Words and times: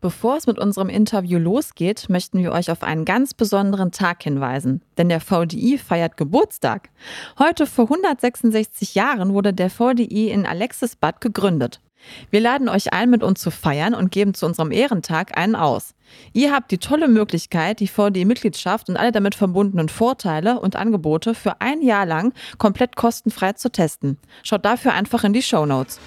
Bevor 0.00 0.36
es 0.36 0.46
mit 0.46 0.60
unserem 0.60 0.88
Interview 0.88 1.38
losgeht, 1.38 2.08
möchten 2.08 2.38
wir 2.38 2.52
euch 2.52 2.70
auf 2.70 2.84
einen 2.84 3.04
ganz 3.04 3.34
besonderen 3.34 3.90
Tag 3.90 4.22
hinweisen. 4.22 4.80
Denn 4.96 5.08
der 5.08 5.20
VDI 5.20 5.76
feiert 5.76 6.16
Geburtstag. 6.16 6.90
Heute 7.36 7.66
vor 7.66 7.86
166 7.86 8.94
Jahren 8.94 9.34
wurde 9.34 9.52
der 9.52 9.70
VDI 9.70 10.30
in 10.30 10.46
Alexisbad 10.46 11.20
gegründet. 11.20 11.80
Wir 12.30 12.40
laden 12.40 12.68
euch 12.68 12.92
ein, 12.92 13.10
mit 13.10 13.24
uns 13.24 13.40
zu 13.40 13.50
feiern 13.50 13.92
und 13.92 14.12
geben 14.12 14.34
zu 14.34 14.46
unserem 14.46 14.70
Ehrentag 14.70 15.36
einen 15.36 15.56
aus. 15.56 15.94
Ihr 16.32 16.52
habt 16.52 16.70
die 16.70 16.78
tolle 16.78 17.08
Möglichkeit, 17.08 17.80
die 17.80 17.88
VDI-Mitgliedschaft 17.88 18.88
und 18.88 18.96
alle 18.96 19.10
damit 19.10 19.34
verbundenen 19.34 19.88
Vorteile 19.88 20.60
und 20.60 20.76
Angebote 20.76 21.34
für 21.34 21.60
ein 21.60 21.82
Jahr 21.82 22.06
lang 22.06 22.32
komplett 22.56 22.94
kostenfrei 22.94 23.54
zu 23.54 23.70
testen. 23.72 24.16
Schaut 24.44 24.64
dafür 24.64 24.94
einfach 24.94 25.24
in 25.24 25.32
die 25.32 25.42
Show 25.42 25.66
Notes. 25.66 25.98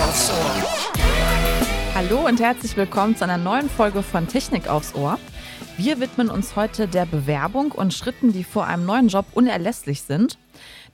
Aufs 0.00 0.30
Ohr. 0.30 0.94
Hallo 1.94 2.26
und 2.26 2.40
herzlich 2.40 2.76
willkommen 2.76 3.16
zu 3.16 3.24
einer 3.24 3.36
neuen 3.36 3.68
Folge 3.68 4.02
von 4.02 4.26
Technik 4.26 4.68
aufs 4.68 4.94
Ohr. 4.94 5.18
Wir 5.76 6.00
widmen 6.00 6.30
uns 6.30 6.56
heute 6.56 6.88
der 6.88 7.04
Bewerbung 7.04 7.72
und 7.72 7.92
Schritten, 7.92 8.32
die 8.32 8.44
vor 8.44 8.66
einem 8.66 8.86
neuen 8.86 9.08
Job 9.08 9.26
unerlässlich 9.34 10.02
sind. 10.02 10.38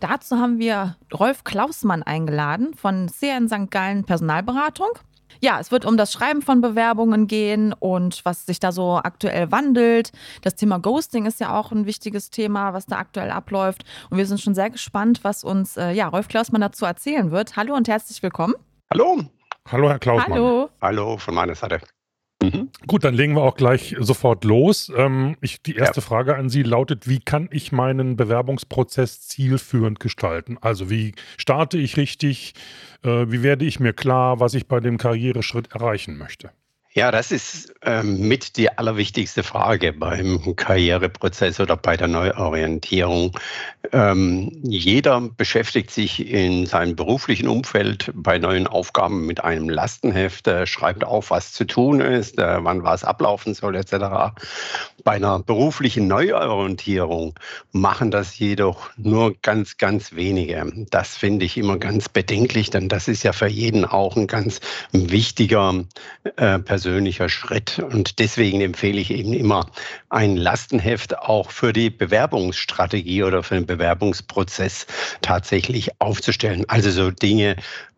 Dazu 0.00 0.38
haben 0.38 0.58
wir 0.58 0.96
Rolf 1.14 1.44
Klausmann 1.44 2.02
eingeladen 2.02 2.74
von 2.74 3.08
CN 3.08 3.48
St. 3.48 3.70
Gallen 3.70 4.04
Personalberatung. 4.04 4.90
Ja, 5.40 5.60
es 5.60 5.70
wird 5.70 5.84
um 5.84 5.96
das 5.96 6.12
Schreiben 6.12 6.42
von 6.42 6.60
Bewerbungen 6.60 7.26
gehen 7.26 7.74
und 7.74 8.24
was 8.24 8.46
sich 8.46 8.58
da 8.58 8.72
so 8.72 8.96
aktuell 8.96 9.52
wandelt. 9.52 10.10
Das 10.42 10.56
Thema 10.56 10.78
Ghosting 10.78 11.26
ist 11.26 11.40
ja 11.40 11.56
auch 11.56 11.70
ein 11.70 11.86
wichtiges 11.86 12.30
Thema, 12.30 12.72
was 12.72 12.86
da 12.86 12.96
aktuell 12.96 13.30
abläuft. 13.30 13.84
Und 14.10 14.18
wir 14.18 14.26
sind 14.26 14.40
schon 14.40 14.54
sehr 14.54 14.70
gespannt, 14.70 15.20
was 15.22 15.44
uns 15.44 15.76
äh, 15.76 15.92
ja, 15.92 16.08
Rolf 16.08 16.26
Klausmann 16.28 16.62
dazu 16.62 16.84
erzählen 16.86 17.30
wird. 17.30 17.56
Hallo 17.56 17.74
und 17.74 17.86
herzlich 17.86 18.22
willkommen. 18.22 18.54
Hallo. 18.92 19.20
Hallo, 19.68 19.88
Herr 19.88 19.98
Klausmann. 19.98 20.32
Hallo. 20.32 20.70
Hallo 20.80 21.16
von 21.18 21.34
meiner 21.34 21.54
Seite. 21.54 21.80
Mhm. 22.42 22.70
Gut, 22.86 23.02
dann 23.02 23.14
legen 23.14 23.34
wir 23.34 23.42
auch 23.42 23.56
gleich 23.56 23.96
sofort 23.98 24.44
los. 24.44 24.92
Ähm, 24.94 25.36
ich, 25.40 25.62
die 25.62 25.74
erste 25.74 26.00
ja. 26.00 26.06
Frage 26.06 26.36
an 26.36 26.48
Sie 26.48 26.62
lautet, 26.62 27.08
wie 27.08 27.18
kann 27.18 27.48
ich 27.50 27.72
meinen 27.72 28.16
Bewerbungsprozess 28.16 29.26
zielführend 29.26 29.98
gestalten? 29.98 30.58
Also 30.60 30.90
wie 30.90 31.14
starte 31.36 31.78
ich 31.78 31.96
richtig? 31.96 32.54
Äh, 33.02 33.26
wie 33.28 33.42
werde 33.42 33.64
ich 33.64 33.80
mir 33.80 33.92
klar, 33.92 34.38
was 34.38 34.54
ich 34.54 34.68
bei 34.68 34.80
dem 34.80 34.98
Karriereschritt 34.98 35.72
erreichen 35.72 36.16
möchte? 36.18 36.50
Ja, 36.96 37.10
das 37.10 37.30
ist 37.30 37.74
ähm, 37.82 38.26
mit 38.26 38.56
die 38.56 38.70
allerwichtigste 38.70 39.42
Frage 39.42 39.92
beim 39.92 40.56
Karriereprozess 40.56 41.60
oder 41.60 41.76
bei 41.76 41.94
der 41.94 42.08
Neuorientierung. 42.08 43.38
Ähm, 43.92 44.50
jeder 44.62 45.20
beschäftigt 45.20 45.90
sich 45.90 46.26
in 46.26 46.64
seinem 46.64 46.96
beruflichen 46.96 47.48
Umfeld 47.48 48.10
bei 48.14 48.38
neuen 48.38 48.66
Aufgaben 48.66 49.26
mit 49.26 49.44
einem 49.44 49.68
Lastenheft, 49.68 50.48
äh, 50.48 50.66
schreibt 50.66 51.04
auf, 51.04 51.30
was 51.30 51.52
zu 51.52 51.66
tun 51.66 52.00
ist, 52.00 52.38
äh, 52.38 52.64
wann 52.64 52.82
was 52.82 53.04
ablaufen 53.04 53.52
soll, 53.52 53.76
etc. 53.76 54.32
Bei 55.04 55.16
einer 55.16 55.40
beruflichen 55.40 56.08
Neuorientierung 56.08 57.34
machen 57.72 58.10
das 58.10 58.38
jedoch 58.38 58.88
nur 58.96 59.34
ganz, 59.42 59.76
ganz 59.76 60.14
wenige. 60.14 60.72
Das 60.88 61.14
finde 61.14 61.44
ich 61.44 61.58
immer 61.58 61.76
ganz 61.76 62.08
bedenklich, 62.08 62.70
denn 62.70 62.88
das 62.88 63.06
ist 63.06 63.22
ja 63.22 63.34
für 63.34 63.48
jeden 63.48 63.84
auch 63.84 64.16
ein 64.16 64.26
ganz 64.26 64.60
wichtiger 64.92 65.84
äh, 66.36 66.58
Persönlichkeit 66.58 66.85
persönlicher 66.86 67.28
Schritt. 67.28 67.80
Und 67.80 68.20
deswegen 68.20 68.60
empfehle 68.60 69.00
ich 69.00 69.10
eben 69.10 69.32
immer 69.32 69.66
ein 70.08 70.36
Lastenheft 70.36 71.18
auch 71.18 71.50
für 71.50 71.72
die 71.72 71.90
Bewerbungsstrategie 71.90 73.24
oder 73.24 73.42
für 73.42 73.56
den 73.56 73.66
Bewerbungsprozess 73.66 74.86
tatsächlich 75.20 76.00
aufzustellen. 76.00 76.64
Also 76.68 76.92
so 76.92 77.10
Dinge 77.10 77.56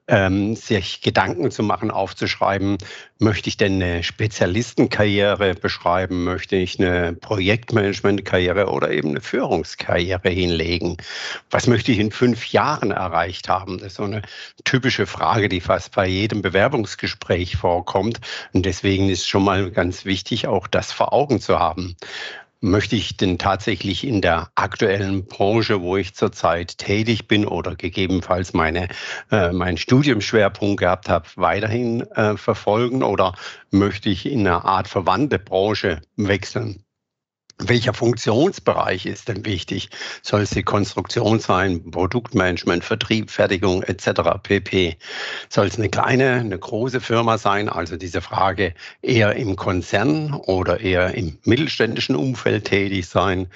ähm, 0.08 0.56
sich 0.56 1.02
Gedanken 1.02 1.50
zu 1.50 1.62
machen, 1.62 1.90
aufzuschreiben, 1.90 2.78
möchte 3.18 3.48
ich 3.48 3.56
denn 3.56 3.74
eine 3.74 4.02
Spezialistenkarriere 4.02 5.54
beschreiben, 5.54 6.24
möchte 6.24 6.56
ich 6.56 6.80
eine 6.80 7.12
Projektmanagementkarriere 7.12 8.66
oder 8.66 8.90
eben 8.90 9.10
eine 9.10 9.20
Führungskarriere 9.20 10.30
hinlegen? 10.30 10.96
Was 11.50 11.66
möchte 11.66 11.92
ich 11.92 11.98
in 11.98 12.10
fünf 12.10 12.46
Jahren 12.52 12.90
erreicht 12.90 13.48
haben? 13.48 13.78
Das 13.78 13.88
ist 13.88 13.96
so 13.96 14.04
eine 14.04 14.22
typische 14.64 15.06
Frage, 15.06 15.48
die 15.48 15.60
fast 15.60 15.94
bei 15.94 16.06
jedem 16.06 16.42
Bewerbungsgespräch 16.42 17.56
vorkommt. 17.56 18.20
Und 18.52 18.64
deswegen 18.64 19.10
ist 19.10 19.28
schon 19.28 19.44
mal 19.44 19.70
ganz 19.70 20.04
wichtig, 20.04 20.46
auch 20.46 20.66
das 20.66 20.90
vor 20.90 21.12
Augen 21.12 21.40
zu 21.40 21.58
haben 21.58 21.96
möchte 22.60 22.96
ich 22.96 23.16
denn 23.16 23.38
tatsächlich 23.38 24.06
in 24.06 24.20
der 24.20 24.50
aktuellen 24.54 25.26
Branche, 25.26 25.80
wo 25.80 25.96
ich 25.96 26.14
zurzeit 26.14 26.78
tätig 26.78 27.28
bin 27.28 27.46
oder 27.46 27.76
gegebenenfalls 27.76 28.52
meine, 28.52 28.88
äh, 29.30 29.52
meinen 29.52 29.76
Studiumschwerpunkt 29.76 30.80
gehabt 30.80 31.08
habe, 31.08 31.28
weiterhin 31.36 32.02
äh, 32.12 32.36
verfolgen 32.36 33.02
oder 33.02 33.34
möchte 33.70 34.08
ich 34.08 34.26
in 34.26 34.40
eine 34.40 34.64
Art 34.64 34.88
verwandte 34.88 35.38
Branche 35.38 36.00
wechseln? 36.16 36.84
Welcher 37.60 37.92
Funktionsbereich 37.92 39.04
ist 39.04 39.28
denn 39.28 39.44
wichtig? 39.44 39.90
Soll 40.22 40.42
es 40.42 40.50
die 40.50 40.62
Konstruktion 40.62 41.40
sein, 41.40 41.90
Produktmanagement, 41.90 42.84
Vertrieb, 42.84 43.30
Fertigung 43.32 43.82
etc. 43.82 44.38
pp? 44.40 44.96
Soll 45.48 45.66
es 45.66 45.76
eine 45.76 45.88
kleine, 45.88 46.34
eine 46.34 46.58
große 46.58 47.00
Firma 47.00 47.36
sein? 47.36 47.68
Also 47.68 47.96
diese 47.96 48.20
Frage 48.20 48.74
eher 49.02 49.34
im 49.34 49.56
Konzern 49.56 50.34
oder 50.34 50.78
eher 50.78 51.14
im 51.14 51.38
mittelständischen 51.44 52.14
Umfeld 52.14 52.66
tätig 52.66 53.08
sein? 53.08 53.48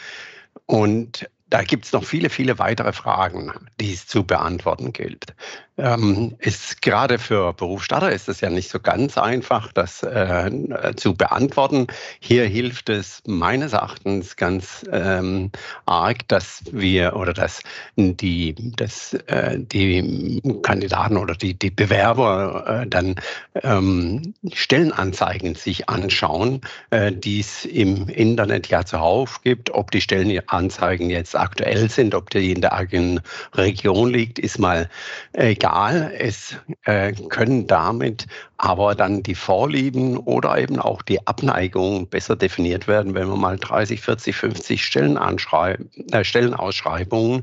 Und 0.66 1.28
da 1.52 1.62
gibt 1.62 1.84
es 1.84 1.92
noch 1.92 2.04
viele, 2.04 2.30
viele 2.30 2.58
weitere 2.58 2.94
Fragen, 2.94 3.52
die 3.78 3.92
es 3.92 4.06
zu 4.06 4.24
beantworten 4.24 4.94
gilt. 4.94 5.34
Ähm, 5.78 6.34
ist 6.38 6.80
gerade 6.82 7.18
für 7.18 7.52
Berufsstarter 7.54 8.12
ist 8.12 8.28
es 8.28 8.40
ja 8.40 8.50
nicht 8.50 8.70
so 8.70 8.78
ganz 8.78 9.18
einfach, 9.18 9.72
das 9.72 10.02
äh, 10.02 10.50
zu 10.96 11.14
beantworten. 11.14 11.88
Hier 12.20 12.44
hilft 12.44 12.88
es 12.88 13.22
meines 13.26 13.72
Erachtens 13.72 14.36
ganz 14.36 14.84
ähm, 14.92 15.50
arg, 15.86 16.28
dass 16.28 16.62
wir 16.72 17.16
oder 17.16 17.32
dass 17.32 17.62
die, 17.96 18.54
dass, 18.76 19.14
äh, 19.26 19.58
die 19.58 20.42
Kandidaten 20.62 21.16
oder 21.16 21.34
die, 21.34 21.54
die 21.54 21.70
Bewerber 21.70 22.82
äh, 22.82 22.86
dann 22.86 23.16
ähm, 23.62 24.34
Stellenanzeigen 24.52 25.54
sich 25.54 25.88
anschauen, 25.88 26.60
äh, 26.90 27.12
die 27.12 27.40
es 27.40 27.64
im 27.64 28.08
Internet 28.08 28.69
ja 28.69 28.84
zuhauf 28.84 29.42
gibt. 29.42 29.70
Ob 29.70 29.90
die 29.90 30.00
Stellenanzeigen 30.02 31.10
jetzt 31.10 31.34
aktuell 31.42 31.91
sind, 31.91 32.14
ob 32.14 32.30
die 32.30 32.53
in 32.53 32.60
der 32.60 32.72
eigenen 32.72 33.20
Region 33.54 34.10
liegt, 34.10 34.38
ist 34.38 34.58
mal 34.58 34.88
egal. 35.32 36.12
Es 36.16 36.56
äh, 36.84 37.12
können 37.28 37.66
damit 37.66 38.26
aber 38.56 38.94
dann 38.94 39.22
die 39.22 39.34
Vorlieben 39.34 40.16
oder 40.19 40.56
eben 40.56 40.78
auch 40.78 41.02
die 41.02 41.26
Abneigung 41.26 42.06
besser 42.06 42.36
definiert 42.36 42.86
werden, 42.86 43.14
wenn 43.14 43.28
man 43.28 43.41
mal 43.41 43.58
30, 43.58 44.00
40, 44.00 44.36
50 44.36 44.84
Stellen 44.84 45.19
äh, 45.19 46.25
Stellenausschreibungen 46.25 47.42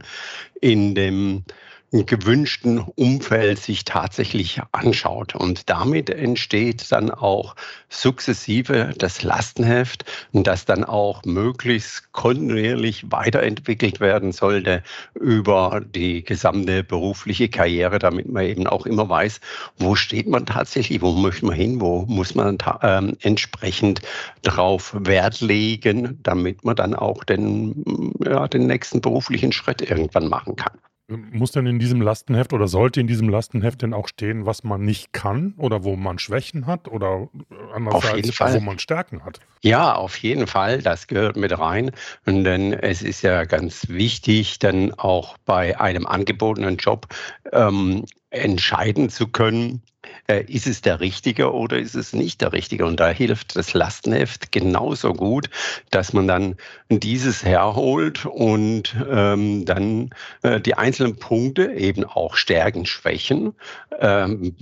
in 0.61 0.95
dem 0.95 1.43
gewünschten 1.91 2.79
Umfeld 2.79 3.59
sich 3.59 3.83
tatsächlich 3.83 4.61
anschaut. 4.71 5.35
Und 5.35 5.69
damit 5.69 6.09
entsteht 6.09 6.91
dann 6.91 7.09
auch 7.09 7.55
sukzessive 7.89 8.93
das 8.97 9.23
Lastenheft, 9.23 10.05
das 10.33 10.65
dann 10.65 10.83
auch 10.83 11.23
möglichst 11.25 12.11
kontinuierlich 12.11 13.11
weiterentwickelt 13.11 13.99
werden 13.99 14.31
sollte 14.31 14.83
über 15.15 15.81
die 15.83 16.23
gesamte 16.23 16.83
berufliche 16.83 17.49
Karriere, 17.49 17.97
damit 17.97 18.29
man 18.29 18.45
eben 18.45 18.67
auch 18.67 18.85
immer 18.85 19.09
weiß, 19.09 19.39
wo 19.77 19.95
steht 19.95 20.27
man 20.27 20.45
tatsächlich, 20.45 21.01
wo 21.01 21.11
möchte 21.11 21.45
man 21.45 21.55
hin, 21.55 21.81
wo 21.81 22.05
muss 22.07 22.35
man 22.35 22.57
äh, 22.81 23.13
entsprechend 23.21 24.01
darauf 24.43 24.95
Wert 24.95 25.41
legen, 25.41 26.19
damit 26.21 26.63
man 26.63 26.75
dann 26.75 26.93
auch 26.93 27.23
den, 27.23 28.13
ja, 28.23 28.47
den 28.47 28.67
nächsten 28.67 29.01
beruflichen 29.01 29.51
Schritt 29.51 29.81
irgendwann 29.81 30.27
machen 30.27 30.55
kann. 30.55 30.77
Muss 31.09 31.51
denn 31.51 31.65
in 31.65 31.79
diesem 31.79 32.01
Lastenheft 32.01 32.53
oder 32.53 32.67
sollte 32.67 33.01
in 33.01 33.07
diesem 33.07 33.29
Lastenheft 33.29 33.81
denn 33.81 33.93
auch 33.93 34.07
stehen, 34.07 34.45
was 34.45 34.63
man 34.63 34.83
nicht 34.83 35.11
kann 35.11 35.55
oder 35.57 35.83
wo 35.83 35.95
man 35.95 36.19
Schwächen 36.19 36.67
hat 36.67 36.87
oder 36.87 37.27
andererseits, 37.73 38.39
wo 38.39 38.59
man 38.59 38.77
Stärken 38.77 39.25
hat? 39.25 39.39
Ja, 39.61 39.95
auf 39.95 40.17
jeden 40.17 40.45
Fall. 40.45 40.81
Das 40.81 41.07
gehört 41.07 41.35
mit 41.35 41.57
rein. 41.57 41.91
Und 42.25 42.43
denn 42.43 42.73
es 42.73 43.01
ist 43.01 43.23
ja 43.23 43.45
ganz 43.45 43.89
wichtig, 43.89 44.59
dann 44.59 44.93
auch 44.93 45.37
bei 45.45 45.79
einem 45.79 46.05
angebotenen 46.05 46.77
Job 46.77 47.07
ähm, 47.51 48.05
entscheiden 48.31 49.09
zu 49.09 49.27
können, 49.27 49.81
äh, 50.27 50.43
ist 50.45 50.67
es 50.67 50.81
der 50.81 50.99
richtige 50.99 51.53
oder 51.53 51.77
ist 51.77 51.95
es 51.95 52.13
nicht 52.13 52.41
der 52.41 52.53
richtige? 52.53 52.85
Und 52.85 52.99
da 52.99 53.09
hilft 53.09 53.55
das 53.55 53.73
Lastenheft 53.73 54.51
genauso 54.51 55.13
gut, 55.13 55.49
dass 55.89 56.13
man 56.13 56.27
dann 56.27 56.55
dieses 56.89 57.43
herholt 57.43 58.25
und 58.25 58.95
ähm, 59.09 59.65
dann 59.65 60.11
äh, 60.43 60.61
die 60.61 60.75
einzelnen 60.75 61.17
Punkte, 61.17 61.71
eben 61.73 62.03
auch 62.05 62.35
Stärken, 62.35 62.85
Schwächen, 62.85 63.53
ähm, 63.99 64.55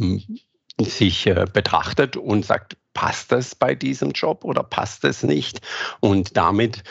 sich 0.79 1.27
äh, 1.27 1.45
betrachtet 1.51 2.17
und 2.17 2.45
sagt, 2.45 2.77
passt 2.93 3.31
das 3.31 3.53
bei 3.53 3.75
diesem 3.75 4.11
Job 4.11 4.43
oder 4.43 4.63
passt 4.63 5.03
es 5.03 5.23
nicht? 5.23 5.61
Und 5.99 6.37
damit 6.37 6.83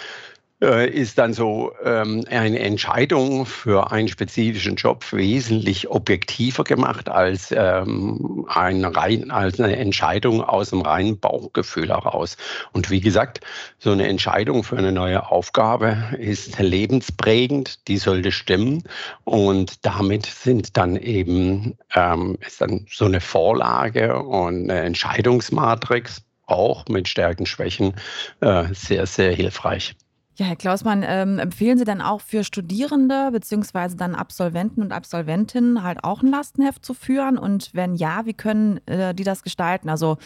ist 0.60 1.18
dann 1.18 1.34
so 1.34 1.72
ähm, 1.84 2.24
eine 2.30 2.58
Entscheidung 2.60 3.44
für 3.44 3.92
einen 3.92 4.08
spezifischen 4.08 4.76
Job 4.76 5.04
wesentlich 5.12 5.90
objektiver 5.90 6.64
gemacht 6.64 7.10
als, 7.10 7.52
ähm, 7.54 8.46
ein 8.48 8.84
rein, 8.84 9.30
als 9.30 9.60
eine 9.60 9.76
Entscheidung 9.76 10.42
aus 10.42 10.70
dem 10.70 10.80
reinen 10.80 11.20
Bauchgefühl 11.20 11.88
heraus. 11.88 12.38
Und 12.72 12.88
wie 12.90 13.00
gesagt, 13.00 13.40
so 13.78 13.90
eine 13.90 14.08
Entscheidung 14.08 14.64
für 14.64 14.78
eine 14.78 14.92
neue 14.92 15.30
Aufgabe 15.30 15.98
ist 16.18 16.58
lebensprägend, 16.58 17.86
die 17.86 17.98
sollte 17.98 18.32
stimmen. 18.32 18.82
Und 19.24 19.84
damit 19.84 20.24
sind 20.24 20.76
dann 20.78 20.96
eben 20.96 21.76
ähm, 21.94 22.38
ist 22.40 22.62
dann 22.62 22.86
so 22.90 23.04
eine 23.04 23.20
Vorlage 23.20 24.22
und 24.22 24.70
eine 24.70 24.80
Entscheidungsmatrix 24.80 26.22
auch 26.46 26.86
mit 26.88 27.08
Stärken, 27.08 27.44
Schwächen 27.44 27.94
äh, 28.40 28.64
sehr, 28.72 29.06
sehr 29.06 29.32
hilfreich. 29.32 29.94
Ja, 30.38 30.44
Herr 30.44 30.56
Klausmann, 30.56 31.02
ähm, 31.02 31.38
empfehlen 31.38 31.78
Sie 31.78 31.86
dann 31.86 32.02
auch 32.02 32.20
für 32.20 32.44
Studierende 32.44 33.30
beziehungsweise 33.32 33.96
dann 33.96 34.14
Absolventen 34.14 34.82
und 34.82 34.92
Absolventinnen 34.92 35.82
halt 35.82 36.04
auch 36.04 36.22
ein 36.22 36.30
Lastenheft 36.30 36.84
zu 36.84 36.92
führen? 36.92 37.38
Und 37.38 37.70
wenn 37.72 37.94
ja, 37.94 38.26
wie 38.26 38.34
können 38.34 38.86
äh, 38.86 39.14
die 39.14 39.24
das 39.24 39.42
gestalten? 39.42 39.88
Also 39.88 40.18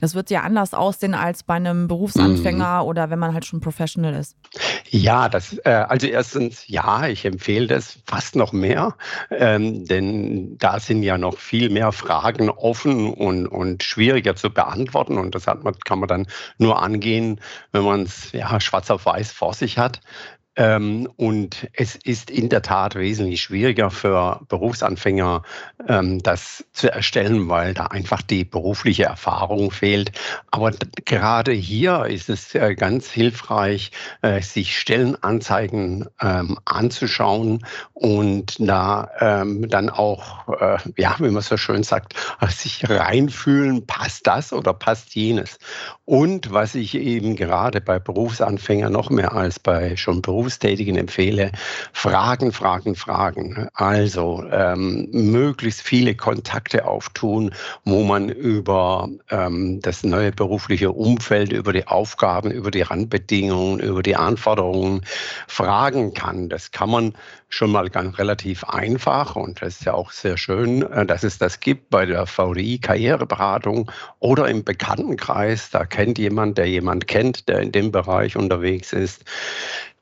das 0.00 0.16
wird 0.16 0.30
ja 0.30 0.40
anders 0.40 0.74
aussehen 0.74 1.14
als 1.14 1.44
bei 1.44 1.54
einem 1.54 1.86
Berufsanfänger 1.86 2.82
mhm. 2.82 2.88
oder 2.88 3.10
wenn 3.10 3.20
man 3.20 3.34
halt 3.34 3.44
schon 3.44 3.60
Professional 3.60 4.14
ist. 4.14 4.36
Ja, 4.90 5.28
das, 5.28 5.56
äh, 5.64 5.70
also 5.70 6.08
erstens, 6.08 6.66
ja, 6.66 7.06
ich 7.06 7.24
empfehle 7.24 7.68
das 7.68 7.98
fast 8.04 8.34
noch 8.34 8.52
mehr, 8.52 8.96
ähm, 9.30 9.86
denn 9.86 10.58
da 10.58 10.80
sind 10.80 11.04
ja 11.04 11.18
noch 11.18 11.38
viel 11.38 11.70
mehr 11.70 11.92
Fragen 11.92 12.50
offen 12.50 13.14
und, 13.14 13.46
und 13.46 13.84
schwieriger 13.84 14.34
zu 14.34 14.50
beantworten. 14.50 15.18
Und 15.18 15.36
das 15.36 15.46
hat 15.46 15.62
man, 15.62 15.78
kann 15.84 16.00
man 16.00 16.08
dann 16.08 16.26
nur 16.58 16.82
angehen, 16.82 17.40
wenn 17.70 17.84
man 17.84 18.02
es 18.02 18.32
ja, 18.32 18.58
schwarz 18.58 18.90
auf 18.90 19.06
weiß 19.06 19.30
vor 19.30 19.51
vor 19.51 19.51
sich 19.54 19.78
hat. 19.78 20.00
Ähm, 20.54 21.08
und 21.16 21.68
es 21.72 21.96
ist 21.96 22.30
in 22.30 22.50
der 22.50 22.60
Tat 22.60 22.94
wesentlich 22.94 23.40
schwieriger 23.40 23.90
für 23.90 24.40
Berufsanfänger, 24.48 25.42
ähm, 25.88 26.22
das 26.22 26.64
zu 26.72 26.92
erstellen, 26.92 27.48
weil 27.48 27.72
da 27.72 27.86
einfach 27.86 28.20
die 28.20 28.44
berufliche 28.44 29.04
Erfahrung 29.04 29.70
fehlt. 29.70 30.12
Aber 30.50 30.72
gerade 31.06 31.52
hier 31.52 32.04
ist 32.04 32.28
es 32.28 32.54
äh, 32.54 32.74
ganz 32.74 33.10
hilfreich, 33.10 33.92
äh, 34.20 34.42
sich 34.42 34.78
Stellenanzeigen 34.78 36.08
ähm, 36.20 36.58
anzuschauen 36.66 37.64
und 37.94 38.56
da 38.58 39.10
ähm, 39.20 39.70
dann 39.70 39.88
auch, 39.88 40.48
äh, 40.60 40.76
ja, 40.98 41.16
wie 41.18 41.30
man 41.30 41.42
so 41.42 41.56
schön 41.56 41.82
sagt, 41.82 42.14
sich 42.50 42.90
reinfühlen, 42.90 43.86
passt 43.86 44.26
das 44.26 44.52
oder 44.52 44.74
passt 44.74 45.14
jenes. 45.14 45.58
Und 46.04 46.52
was 46.52 46.74
ich 46.74 46.94
eben 46.94 47.36
gerade 47.36 47.80
bei 47.80 47.98
Berufsanfängern 47.98 48.92
noch 48.92 49.08
mehr 49.08 49.32
als 49.32 49.58
bei 49.58 49.96
schon 49.96 50.20
Berufsanfängern 50.20 50.41
Berufstätigen 50.42 50.96
empfehle, 50.96 51.52
Fragen, 51.92 52.50
Fragen, 52.50 52.96
Fragen. 52.96 53.68
Also 53.74 54.44
ähm, 54.50 55.08
möglichst 55.12 55.82
viele 55.82 56.16
Kontakte 56.16 56.84
auftun, 56.84 57.54
wo 57.84 58.02
man 58.02 58.28
über 58.28 59.08
ähm, 59.30 59.80
das 59.82 60.02
neue 60.02 60.32
berufliche 60.32 60.90
Umfeld, 60.90 61.52
über 61.52 61.72
die 61.72 61.86
Aufgaben, 61.86 62.50
über 62.50 62.72
die 62.72 62.82
Randbedingungen, 62.82 63.78
über 63.78 64.02
die 64.02 64.16
Anforderungen 64.16 65.02
fragen 65.46 66.12
kann. 66.12 66.48
Das 66.48 66.72
kann 66.72 66.90
man 66.90 67.14
schon 67.48 67.70
mal 67.70 67.90
ganz 67.90 68.18
relativ 68.18 68.64
einfach 68.64 69.36
und 69.36 69.60
das 69.60 69.74
ist 69.74 69.84
ja 69.84 69.92
auch 69.92 70.10
sehr 70.10 70.38
schön, 70.38 70.82
äh, 70.90 71.06
dass 71.06 71.22
es 71.22 71.38
das 71.38 71.60
gibt 71.60 71.90
bei 71.90 72.06
der 72.06 72.26
VDI 72.26 72.78
Karriereberatung 72.78 73.90
oder 74.18 74.48
im 74.48 74.64
Bekanntenkreis. 74.64 75.70
Da 75.70 75.84
kennt 75.84 76.18
jemand, 76.18 76.58
der 76.58 76.66
jemand 76.66 77.06
kennt, 77.06 77.48
der 77.48 77.60
in 77.60 77.70
dem 77.70 77.92
Bereich 77.92 78.36
unterwegs 78.36 78.92
ist. 78.92 79.24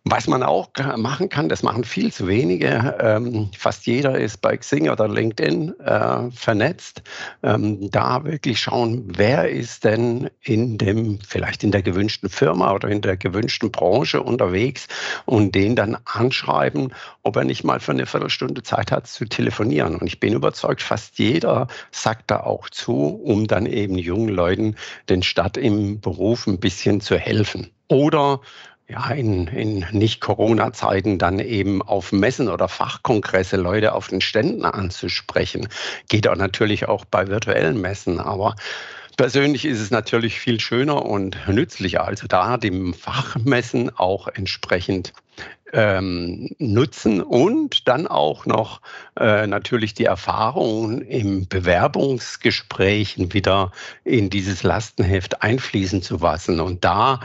Was 0.04 0.26
man 0.26 0.42
auch 0.42 0.70
machen 0.96 1.28
kann, 1.28 1.50
das 1.50 1.62
machen 1.62 1.84
viel 1.84 2.10
zu 2.10 2.26
wenige. 2.26 2.96
Ähm, 3.00 3.50
fast 3.56 3.86
jeder 3.86 4.18
ist 4.18 4.40
bei 4.40 4.56
Xing 4.56 4.88
oder 4.88 5.06
LinkedIn 5.06 5.78
äh, 5.78 6.30
vernetzt. 6.30 7.02
Ähm, 7.42 7.90
da 7.90 8.24
wirklich 8.24 8.60
schauen, 8.60 9.04
wer 9.14 9.50
ist 9.50 9.84
denn 9.84 10.30
in 10.40 10.78
dem, 10.78 11.18
vielleicht 11.20 11.62
in 11.64 11.70
der 11.70 11.82
gewünschten 11.82 12.30
Firma 12.30 12.72
oder 12.72 12.88
in 12.88 13.02
der 13.02 13.18
gewünschten 13.18 13.70
Branche 13.70 14.22
unterwegs 14.22 14.88
und 15.26 15.54
den 15.54 15.76
dann 15.76 15.98
anschreiben, 16.06 16.94
ob 17.22 17.36
er 17.36 17.44
nicht 17.44 17.64
mal 17.64 17.78
für 17.78 17.92
eine 17.92 18.06
Viertelstunde 18.06 18.62
Zeit 18.62 18.90
hat 18.90 19.06
zu 19.06 19.26
telefonieren. 19.26 19.96
Und 19.96 20.06
ich 20.06 20.18
bin 20.18 20.32
überzeugt, 20.32 20.80
fast 20.80 21.18
jeder 21.18 21.68
sagt 21.90 22.30
da 22.30 22.40
auch 22.40 22.70
zu, 22.70 23.20
um 23.22 23.46
dann 23.46 23.66
eben 23.66 23.98
jungen 23.98 24.30
Leuten 24.30 24.76
den 25.10 25.22
Start 25.22 25.58
im 25.58 26.00
Beruf 26.00 26.46
ein 26.46 26.58
bisschen 26.58 27.02
zu 27.02 27.18
helfen. 27.18 27.70
Oder 27.88 28.40
ja, 28.90 29.10
in, 29.10 29.46
in 29.48 29.86
Nicht-Corona-Zeiten 29.92 31.18
dann 31.18 31.38
eben 31.38 31.80
auf 31.82 32.12
Messen 32.12 32.48
oder 32.48 32.68
Fachkongresse 32.68 33.56
Leute 33.56 33.94
auf 33.94 34.08
den 34.08 34.20
Ständen 34.20 34.64
anzusprechen. 34.64 35.68
Geht 36.08 36.26
auch 36.26 36.36
natürlich 36.36 36.88
auch 36.88 37.04
bei 37.04 37.28
virtuellen 37.28 37.80
Messen, 37.80 38.18
aber 38.18 38.56
persönlich 39.16 39.64
ist 39.64 39.80
es 39.80 39.90
natürlich 39.90 40.40
viel 40.40 40.58
schöner 40.60 41.04
und 41.06 41.36
nützlicher. 41.46 42.04
Also 42.04 42.26
da 42.26 42.56
dem 42.56 42.94
Fachmessen 42.94 43.96
auch 43.96 44.28
entsprechend 44.28 45.12
ähm, 45.72 46.50
nutzen 46.58 47.22
und 47.22 47.86
dann 47.86 48.08
auch 48.08 48.44
noch 48.44 48.80
äh, 49.18 49.46
natürlich 49.46 49.94
die 49.94 50.04
Erfahrungen 50.04 51.02
im 51.02 51.46
Bewerbungsgesprächen 51.46 53.32
wieder 53.32 53.70
in 54.04 54.30
dieses 54.30 54.64
Lastenheft 54.64 55.42
einfließen 55.42 56.02
zu 56.02 56.16
lassen. 56.16 56.58
Und 56.58 56.84
da 56.84 57.20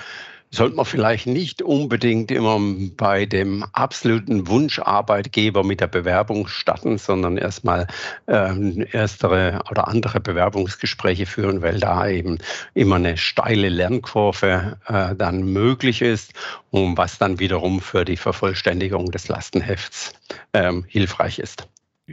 sollte 0.55 0.75
man 0.75 0.85
vielleicht 0.85 1.27
nicht 1.27 1.61
unbedingt 1.61 2.31
immer 2.31 2.59
bei 2.97 3.25
dem 3.25 3.63
absoluten 3.73 4.47
Wunscharbeitgeber 4.47 5.63
mit 5.63 5.81
der 5.81 5.87
Bewerbung 5.87 6.47
starten, 6.47 6.97
sondern 6.97 7.37
erstmal 7.37 7.87
ähm, 8.27 8.85
erstere 8.91 9.61
oder 9.69 9.87
andere 9.87 10.19
Bewerbungsgespräche 10.19 11.25
führen, 11.25 11.61
weil 11.61 11.79
da 11.79 12.07
eben 12.07 12.39
immer 12.73 12.95
eine 12.95 13.17
steile 13.17 13.69
Lernkurve 13.69 14.77
äh, 14.87 15.15
dann 15.15 15.43
möglich 15.43 16.01
ist 16.01 16.33
und 16.71 16.97
was 16.97 17.17
dann 17.17 17.39
wiederum 17.39 17.81
für 17.81 18.05
die 18.05 18.17
Vervollständigung 18.17 19.11
des 19.11 19.27
Lastenhefts 19.27 20.13
ähm, 20.53 20.85
hilfreich 20.87 21.39
ist. 21.39 21.67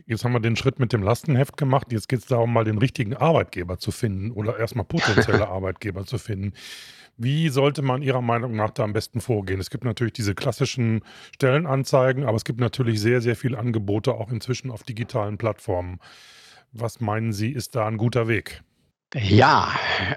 Jetzt 0.06 0.24
haben 0.24 0.32
wir 0.32 0.40
den 0.40 0.56
Schritt 0.56 0.78
mit 0.78 0.92
dem 0.94 1.02
Lastenheft 1.02 1.58
gemacht. 1.58 1.92
Jetzt 1.92 2.08
geht 2.08 2.20
es 2.20 2.26
darum, 2.26 2.52
mal 2.52 2.64
den 2.64 2.78
richtigen 2.78 3.14
Arbeitgeber 3.14 3.78
zu 3.78 3.90
finden 3.90 4.30
oder 4.30 4.58
erstmal 4.58 4.86
potenzielle 4.86 5.48
Arbeitgeber 5.48 6.06
zu 6.06 6.16
finden. 6.16 6.54
Wie 7.16 7.48
sollte 7.50 7.82
man 7.82 8.02
Ihrer 8.02 8.22
Meinung 8.22 8.56
nach 8.56 8.70
da 8.70 8.84
am 8.84 8.92
besten 8.92 9.20
vorgehen? 9.20 9.60
Es 9.60 9.70
gibt 9.70 9.84
natürlich 9.84 10.14
diese 10.14 10.34
klassischen 10.34 11.02
Stellenanzeigen, 11.34 12.24
aber 12.24 12.36
es 12.36 12.44
gibt 12.44 12.60
natürlich 12.60 13.00
sehr, 13.00 13.20
sehr 13.20 13.36
viele 13.36 13.58
Angebote 13.58 14.14
auch 14.14 14.30
inzwischen 14.30 14.70
auf 14.70 14.82
digitalen 14.82 15.38
Plattformen. 15.38 16.00
Was 16.72 17.00
meinen 17.00 17.32
Sie, 17.32 17.52
ist 17.52 17.76
da 17.76 17.86
ein 17.86 17.98
guter 17.98 18.28
Weg? 18.28 18.62
Ja, 19.14 19.72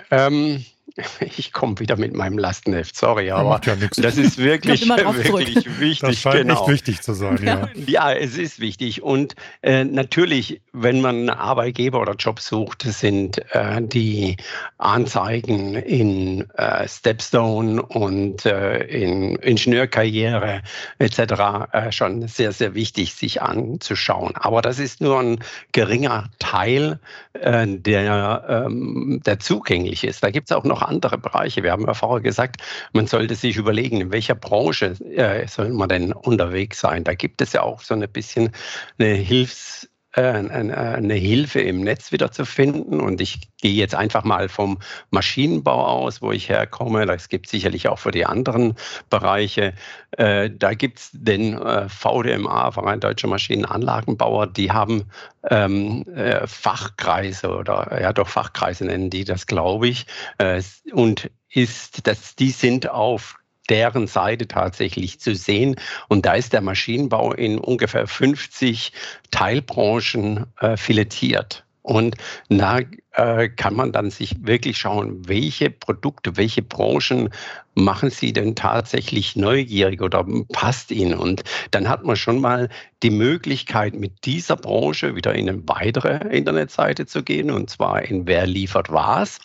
ähm, 0.09 0.63
ich 1.37 1.51
komme 1.51 1.79
wieder 1.79 1.97
mit 1.97 2.15
meinem 2.15 2.37
Lastenheft, 2.37 2.95
sorry, 2.95 3.31
aber 3.31 3.59
ja 3.63 3.75
das 3.75 4.17
ist 4.17 4.37
wirklich, 4.37 4.87
wirklich 4.89 5.79
wichtig. 5.79 5.99
Das 5.99 6.19
scheint 6.19 6.41
genau. 6.41 6.61
echt 6.61 6.67
wichtig 6.69 7.01
zu 7.01 7.13
sein, 7.13 7.39
ja. 7.43 7.67
Ja, 7.87 8.13
es 8.13 8.37
ist 8.37 8.59
wichtig. 8.59 9.03
Und 9.03 9.35
äh, 9.61 9.83
natürlich, 9.83 10.61
wenn 10.73 11.01
man 11.01 11.15
einen 11.15 11.29
Arbeitgeber 11.29 12.01
oder 12.01 12.13
Job 12.15 12.39
sucht, 12.39 12.83
sind 12.83 13.39
äh, 13.53 13.81
die 13.81 14.37
Anzeigen 14.77 15.75
in 15.75 16.49
äh, 16.51 16.87
Stepstone 16.87 17.81
und 17.81 18.45
äh, 18.45 18.83
in 18.85 19.35
Ingenieurkarriere 19.37 20.61
etc. 20.99 21.19
Äh, 21.71 21.91
schon 21.91 22.27
sehr, 22.27 22.51
sehr 22.51 22.73
wichtig, 22.75 23.13
sich 23.13 23.41
anzuschauen. 23.41 24.35
Aber 24.35 24.61
das 24.61 24.79
ist 24.79 25.01
nur 25.01 25.19
ein 25.19 25.39
geringer 25.71 26.29
Teil, 26.39 26.99
äh, 27.33 27.67
der, 27.67 28.65
ähm, 28.67 29.21
der 29.25 29.39
zugänglich 29.39 30.03
ist. 30.03 30.23
Da 30.23 30.29
gibt 30.29 30.49
es 30.49 30.55
auch 30.55 30.63
noch 30.63 30.74
andere 30.81 31.17
Bereiche. 31.17 31.63
Wir 31.63 31.71
haben 31.71 31.85
ja 31.85 31.93
vorher 31.93 32.21
gesagt, 32.21 32.61
man 32.93 33.07
sollte 33.07 33.35
sich 33.35 33.57
überlegen, 33.57 34.01
in 34.01 34.11
welcher 34.11 34.35
Branche 34.35 34.95
äh, 35.15 35.47
soll 35.47 35.69
man 35.69 35.89
denn 35.89 36.13
unterwegs 36.13 36.79
sein. 36.79 37.03
Da 37.03 37.13
gibt 37.13 37.41
es 37.41 37.53
ja 37.53 37.61
auch 37.63 37.81
so 37.81 37.93
ein 37.93 38.07
bisschen 38.09 38.51
eine 38.97 39.13
Hilfs- 39.13 39.89
eine 40.21 41.13
Hilfe 41.13 41.59
im 41.61 41.81
Netz 41.81 42.11
wieder 42.11 42.31
zu 42.31 42.45
finden. 42.45 43.01
Und 43.01 43.21
ich 43.21 43.49
gehe 43.61 43.73
jetzt 43.73 43.95
einfach 43.95 44.23
mal 44.23 44.49
vom 44.49 44.79
Maschinenbau 45.09 45.85
aus, 45.85 46.21
wo 46.21 46.31
ich 46.31 46.49
herkomme. 46.49 47.05
Das 47.05 47.29
gibt 47.29 47.47
es 47.47 47.51
sicherlich 47.51 47.89
auch 47.89 47.99
für 47.99 48.11
die 48.11 48.25
anderen 48.25 48.75
Bereiche. 49.09 49.73
Äh, 50.11 50.49
da 50.51 50.73
gibt 50.73 50.99
es 50.99 51.09
den 51.13 51.57
äh, 51.57 51.89
VDMA, 51.89 52.71
Verein 52.71 52.99
Deutscher 52.99 53.27
Maschinenanlagenbauer, 53.27 54.47
die 54.47 54.71
haben 54.71 55.05
ähm, 55.49 56.05
Fachkreise 56.45 57.49
oder 57.49 58.01
ja 58.01 58.13
doch 58.13 58.27
Fachkreise 58.27 58.85
nennen 58.85 59.09
die 59.09 59.25
das, 59.25 59.45
glaube 59.45 59.87
ich. 59.87 60.07
und 60.91 61.29
ist, 61.49 62.07
dass 62.07 62.35
die 62.35 62.49
sind 62.49 62.89
auf 62.89 63.35
deren 63.69 64.07
Seite 64.07 64.47
tatsächlich 64.47 65.19
zu 65.19 65.35
sehen. 65.35 65.75
Und 66.07 66.25
da 66.25 66.33
ist 66.33 66.53
der 66.53 66.61
Maschinenbau 66.61 67.33
in 67.33 67.57
ungefähr 67.57 68.07
50 68.07 68.91
Teilbranchen 69.31 70.45
äh, 70.59 70.77
filetiert. 70.77 71.64
Und 71.85 72.15
da 72.49 72.79
äh, 73.11 73.47
kann 73.47 73.75
man 73.75 73.91
dann 73.91 74.09
sich 74.09 74.35
wirklich 74.41 74.79
schauen, 74.79 75.27
welche 75.27 75.69
Produkte, 75.69 76.35
welche 76.35 76.63
Branchen 76.63 77.29
machen 77.75 78.09
sie 78.09 78.33
denn 78.33 78.55
tatsächlich 78.55 79.35
neugierig 79.35 80.01
oder 80.01 80.25
passt 80.51 80.89
ihnen? 80.89 81.13
Und 81.13 81.43
dann 81.69 81.87
hat 81.87 82.03
man 82.03 82.15
schon 82.15 82.41
mal 82.41 82.69
die 83.03 83.11
Möglichkeit, 83.11 83.93
mit 83.93 84.25
dieser 84.25 84.55
Branche 84.55 85.15
wieder 85.15 85.35
in 85.35 85.47
eine 85.47 85.61
weitere 85.67 86.27
Internetseite 86.35 87.05
zu 87.05 87.21
gehen, 87.21 87.51
und 87.51 87.69
zwar 87.69 88.01
in 88.01 88.25
Wer 88.25 88.47
liefert 88.47 88.91
was. 88.91 89.37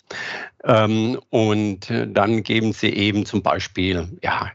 Ähm, 0.64 1.20
und 1.28 1.92
dann 2.06 2.42
geben 2.42 2.72
sie 2.72 2.88
eben 2.88 3.26
zum 3.26 3.42
Beispiel, 3.42 4.18
ja, 4.22 4.50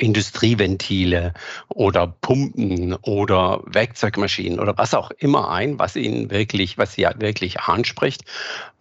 Industrieventile 0.00 1.34
oder 1.68 2.06
Pumpen 2.06 2.94
oder 3.02 3.62
Werkzeugmaschinen 3.66 4.58
oder 4.58 4.76
was 4.78 4.94
auch 4.94 5.10
immer 5.12 5.50
ein, 5.50 5.78
was 5.78 5.96
Ihnen 5.96 6.30
wirklich, 6.30 6.78
was 6.78 6.94
Sie 6.94 7.06
wirklich 7.18 7.60
anspricht 7.60 8.24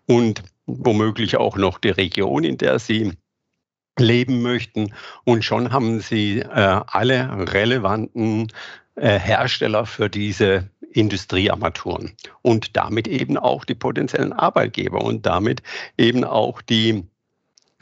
und 0.05 0.43
womöglich 0.65 1.37
auch 1.37 1.57
noch 1.57 1.79
die 1.79 1.89
Region, 1.89 2.43
in 2.43 2.57
der 2.57 2.79
Sie 2.79 3.13
leben 3.97 4.41
möchten. 4.41 4.93
Und 5.25 5.43
schon 5.43 5.71
haben 5.71 5.99
Sie 5.99 6.39
äh, 6.39 6.45
alle 6.45 7.51
relevanten 7.51 8.47
äh, 8.95 9.19
Hersteller 9.19 9.85
für 9.85 10.09
diese 10.09 10.69
Industriearmaturen 10.91 12.13
und 12.41 12.75
damit 12.75 13.07
eben 13.07 13.37
auch 13.37 13.65
die 13.65 13.75
potenziellen 13.75 14.33
Arbeitgeber 14.33 15.01
und 15.03 15.25
damit 15.25 15.61
eben 15.97 16.23
auch 16.23 16.61
die 16.61 17.03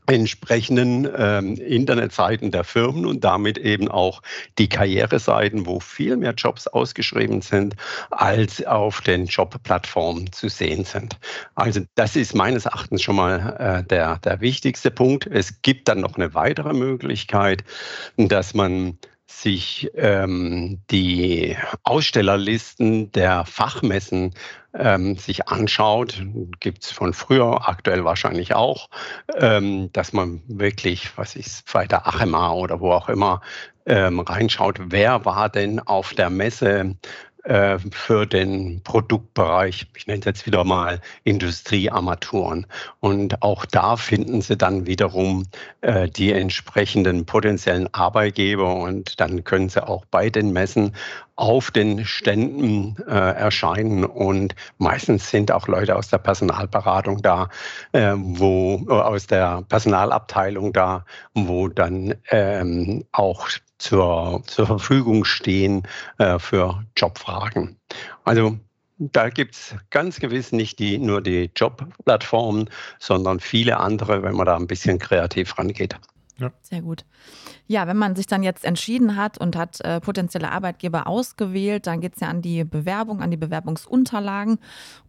entsprechenden 0.08 1.08
ähm, 1.18 1.56
Internetseiten 1.56 2.52
der 2.52 2.64
Firmen 2.64 3.06
und 3.06 3.24
damit 3.24 3.58
eben 3.58 3.90
auch 3.90 4.22
die 4.58 4.70
Karriereseiten, 4.70 5.66
wo 5.66 5.80
viel 5.80 6.18
mehr 6.18 6.34
Jobs 6.34 6.68
ausgeschrieben 6.68 7.42
sind, 7.42 7.76
als 8.12 8.66
auf 8.66 9.02
den 9.02 9.26
Jobplattformen 9.26 10.32
zu 10.32 10.50
sehen 10.50 10.86
sind. 10.86 11.20
Also 11.56 11.82
das 11.96 12.16
ist 12.16 12.34
meines 12.34 12.66
Erachtens 12.66 13.02
schon 13.02 13.18
mal 13.18 13.56
äh, 13.60 13.88
der, 13.88 14.18
der 14.20 14.42
wichtigste 14.42 14.92
Punkt. 14.92 15.28
Es 15.28 15.62
gibt 15.62 15.88
dann 15.88 16.00
noch 16.00 16.16
eine 16.16 16.34
weitere 16.34 16.74
Möglichkeit, 16.74 17.64
dass 18.18 18.54
man 18.54 18.98
sich 19.30 19.92
ähm, 19.96 20.80
die 20.90 21.58
Ausstellerlisten 21.84 23.12
der 23.12 23.46
Fachmessen 23.46 24.34
ähm, 24.78 25.16
sich 25.18 25.48
anschaut, 25.48 26.24
gibt 26.60 26.84
es 26.84 26.92
von 26.92 27.14
früher, 27.14 27.68
aktuell 27.68 28.06
wahrscheinlich 28.06 28.54
auch, 28.54 28.90
ähm, 29.36 29.92
dass 29.94 30.14
man 30.14 30.42
wirklich, 30.48 31.18
was 31.18 31.36
ist, 31.36 31.72
bei 31.74 31.86
der 31.86 32.08
Achema 32.08 32.52
oder 32.54 32.80
wo 32.80 32.92
auch 32.92 33.10
immer, 33.10 33.42
ähm, 33.86 34.20
reinschaut, 34.20 34.80
wer 34.92 35.26
war 35.26 35.50
denn 35.50 35.80
auf 35.80 36.14
der 36.14 36.30
Messe 36.30 36.98
äh, 37.48 37.80
für 37.92 38.26
den 38.26 38.82
Produktbereich, 38.84 39.88
ich 39.96 40.08
nenne 40.08 40.20
es 40.20 40.26
jetzt 40.26 40.46
wieder 40.46 40.64
mal 40.64 41.00
Industriearmaturen. 41.24 42.68
Und 43.00 43.42
auch 43.42 43.66
da 43.66 43.96
finden 43.96 44.42
Sie 44.42 44.58
dann 44.58 44.86
wiederum 44.86 45.46
äh, 45.82 46.10
die 46.10 46.34
entsprechenden 46.34 47.26
potenziellen 47.26 47.94
Arbeitgeber 47.94 48.76
und 48.76 49.20
dann 49.20 49.44
können 49.44 49.70
Sie 49.70 49.86
auch 49.86 50.04
bei 50.06 50.30
den 50.30 50.52
Messen 50.52 50.94
auf 51.38 51.72
den 51.72 52.04
Ständen 52.04 52.96
äh, 53.08 53.12
erscheinen 53.12 54.04
und 54.04 54.56
meistens 54.80 55.30
sind 55.30 55.52
auch 55.52 55.68
Leute 55.68 55.96
aus 55.96 56.10
der 56.10 56.18
Personalberatung 56.18 57.22
da, 57.22 57.50
äh, 57.92 58.14
wo 58.18 58.84
äh, 58.90 58.92
aus 58.92 59.28
der 59.28 59.62
Personalabteilung 59.70 60.74
da, 60.74 61.06
wo 61.36 61.68
dann 61.68 62.16
ähm, 62.32 63.06
auch 63.12 63.48
zur, 63.78 64.44
zur 64.48 64.68
Verfügung 64.68 65.26
stehen 65.26 65.84
äh, 66.18 66.40
für 66.40 66.84
Jobfragen. 66.96 67.78
Also 68.24 68.58
da 69.00 69.30
gibt 69.30 69.56
es 69.56 69.76
ganz 69.90 70.20
gewiss 70.20 70.52
nicht 70.52 70.80
die, 70.80 70.98
nur 70.98 71.22
die 71.22 71.52
Jobplattformen, 71.56 72.70
sondern 73.00 73.40
viele 73.40 73.78
andere, 73.78 74.24
wenn 74.24 74.36
man 74.36 74.48
da 74.48 74.56
ein 74.56 74.68
bisschen 74.68 74.98
kreativ 74.98 75.58
rangeht. 75.58 75.96
Ja. 76.40 76.52
Sehr 76.62 76.82
gut. 76.82 77.04
Ja, 77.66 77.88
wenn 77.88 77.98
man 77.98 78.16
sich 78.16 78.28
dann 78.28 78.44
jetzt 78.44 78.64
entschieden 78.64 79.16
hat 79.16 79.40
und 79.40 79.56
hat 79.56 79.82
äh, 79.82 80.00
potenzielle 80.00 80.52
Arbeitgeber 80.52 81.08
ausgewählt, 81.08 81.88
dann 81.88 82.00
geht 82.00 82.14
es 82.14 82.20
ja 82.20 82.28
an 82.28 82.44
die 82.44 82.64
Bewerbung, 82.64 83.22
an 83.22 83.32
die 83.32 83.38
Bewerbungsunterlagen. 83.38 84.60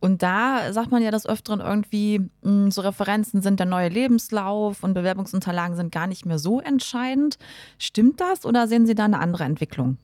Und 0.01 0.23
da 0.23 0.73
sagt 0.73 0.91
man 0.91 1.03
ja 1.03 1.11
des 1.11 1.27
Öfteren 1.27 1.61
irgendwie, 1.61 2.21
mh, 2.21 2.29
hm, 2.43 2.71
so 2.71 2.81
Referenzen 2.81 3.43
sind 3.43 3.61
der 3.61 3.67
neue 3.67 3.89
Lebenslauf 3.91 4.83
und 4.83 4.95
Bewerbungsunterlagen 4.95 5.77
sind 5.77 5.93
gar 5.93 6.07
nicht 6.07 6.25
mehr 6.25 6.39
so 6.39 6.61
entscheidend. 6.61 7.37
Stimmt 7.79 8.21
das 8.21 8.47
oder 8.47 8.67
sehen 8.67 8.87
Sie 8.87 8.95
da 8.95 9.05
eine 9.05 9.19
andere 9.19 9.45
Entwicklung? 9.45 9.99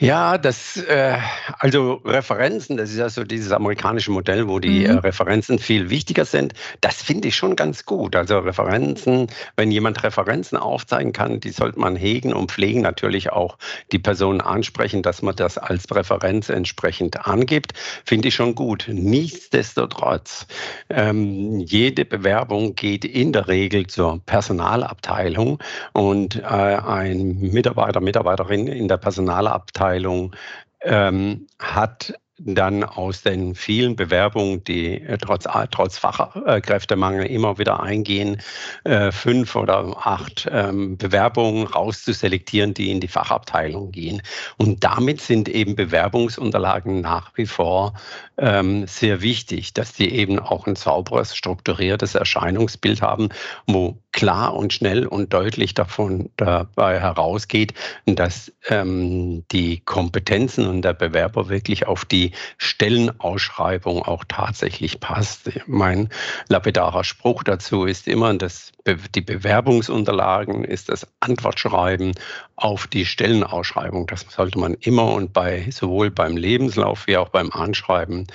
Ja, 0.00 0.38
das, 0.38 0.76
äh, 0.76 1.18
also 1.58 1.94
Referenzen, 2.04 2.76
das 2.76 2.90
ist 2.90 2.98
ja 2.98 3.08
so 3.08 3.24
dieses 3.24 3.50
amerikanische 3.50 4.12
Modell, 4.12 4.46
wo 4.46 4.60
die 4.60 4.84
äh, 4.84 4.92
mhm. 4.92 4.98
äh, 4.98 5.00
Referenzen 5.00 5.58
viel 5.58 5.90
wichtiger 5.90 6.24
sind. 6.24 6.52
Das 6.80 7.02
finde 7.02 7.26
ich 7.26 7.34
schon 7.34 7.56
ganz 7.56 7.84
gut. 7.84 8.14
Also 8.14 8.38
Referenzen, 8.38 9.26
wenn 9.56 9.72
jemand 9.72 10.04
Referenzen 10.04 10.56
aufzeigen 10.56 11.12
kann, 11.12 11.40
die 11.40 11.50
sollte 11.50 11.80
man 11.80 11.96
hegen 11.96 12.32
und 12.32 12.52
pflegen, 12.52 12.80
natürlich 12.80 13.32
auch 13.32 13.58
die 13.90 13.98
Person 13.98 14.40
ansprechen, 14.40 15.02
dass 15.02 15.20
man 15.22 15.34
das 15.34 15.58
als 15.58 15.84
Referenz 15.90 16.48
entsprechend 16.48 17.26
angibt, 17.26 17.72
finde 18.04 18.28
ich 18.28 18.36
schon 18.36 18.54
gut. 18.54 18.86
Nichtsdestotrotz, 18.88 20.46
ähm, 20.90 21.58
jede 21.58 22.04
Bewerbung 22.04 22.76
geht 22.76 23.04
in 23.04 23.32
der 23.32 23.48
Regel 23.48 23.88
zur 23.88 24.20
Personalabteilung 24.26 25.58
und 25.92 26.36
äh, 26.36 26.44
ein 26.44 27.40
Mitarbeiter, 27.40 28.00
Mitarbeiterin 28.00 28.68
in 28.68 28.86
der 28.86 28.98
Personalabteilung 28.98 29.87
Abteilung 29.88 30.36
ähm, 30.82 31.46
hat 31.58 32.14
dann 32.40 32.84
aus 32.84 33.22
den 33.22 33.54
vielen 33.54 33.96
Bewerbungen, 33.96 34.62
die 34.62 35.02
äh, 35.02 35.18
trotz, 35.18 35.44
trotz 35.72 35.98
Fachkräftemangel 35.98 37.26
immer 37.26 37.58
wieder 37.58 37.82
eingehen, 37.82 38.40
äh, 38.84 39.10
fünf 39.10 39.56
oder 39.56 39.96
acht 40.06 40.48
ähm, 40.52 40.96
Bewerbungen 40.96 41.66
rauszuselektieren, 41.66 42.74
die 42.74 42.92
in 42.92 43.00
die 43.00 43.08
Fachabteilung 43.08 43.90
gehen. 43.90 44.22
Und 44.56 44.84
damit 44.84 45.20
sind 45.20 45.48
eben 45.48 45.74
Bewerbungsunterlagen 45.74 47.00
nach 47.00 47.32
wie 47.34 47.46
vor 47.46 47.94
ähm, 48.36 48.86
sehr 48.86 49.20
wichtig, 49.20 49.74
dass 49.74 49.94
die 49.94 50.14
eben 50.14 50.38
auch 50.38 50.68
ein 50.68 50.76
sauberes, 50.76 51.34
strukturiertes 51.34 52.14
Erscheinungsbild 52.14 53.02
haben, 53.02 53.30
wo 53.66 53.98
klar 54.12 54.54
und 54.54 54.72
schnell 54.72 55.06
und 55.06 55.32
deutlich 55.32 55.74
davon 55.74 56.30
dabei 56.36 56.98
herausgeht, 56.98 57.74
dass 58.06 58.52
ähm, 58.68 59.44
die 59.52 59.80
Kompetenzen 59.80 60.66
und 60.66 60.82
der 60.82 60.94
Bewerber 60.94 61.48
wirklich 61.48 61.86
auf 61.86 62.04
die 62.04 62.32
Stellenausschreibung 62.56 64.02
auch 64.02 64.24
tatsächlich 64.26 65.00
passt. 65.00 65.50
Mein 65.66 66.08
lapidarer 66.48 67.04
Spruch 67.04 67.42
dazu 67.42 67.84
ist 67.84 68.08
immer, 68.08 68.34
dass 68.34 68.72
die 69.14 69.20
Bewerbungsunterlagen 69.20 70.64
ist 70.64 70.88
das 70.88 71.06
Antwortschreiben 71.20 72.12
auf 72.56 72.86
die 72.86 73.04
Stellenausschreibung. 73.04 74.06
Das 74.06 74.26
sollte 74.28 74.58
man 74.58 74.74
immer 74.74 75.12
und 75.12 75.32
bei 75.32 75.70
sowohl 75.70 76.10
beim 76.10 76.36
Lebenslauf 76.36 77.06
wie 77.06 77.16
auch 77.16 77.28
beim 77.28 77.52
Anschreiben 77.52 78.26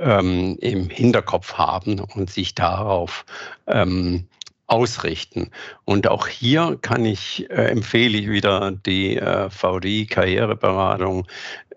ähm, 0.00 0.56
im 0.60 0.88
Hinterkopf 0.88 1.54
haben 1.54 2.00
und 2.00 2.30
sich 2.30 2.54
darauf 2.54 3.24
ähm, 3.66 4.26
ausrichten. 4.70 5.50
Und 5.84 6.08
auch 6.08 6.26
hier 6.26 6.78
kann 6.80 7.04
ich, 7.04 7.50
äh, 7.50 7.70
empfehle 7.70 8.18
ich 8.18 8.28
wieder 8.28 8.70
die 8.70 9.16
äh, 9.16 9.50
VDI 9.50 10.06
Karriereberatung, 10.06 11.26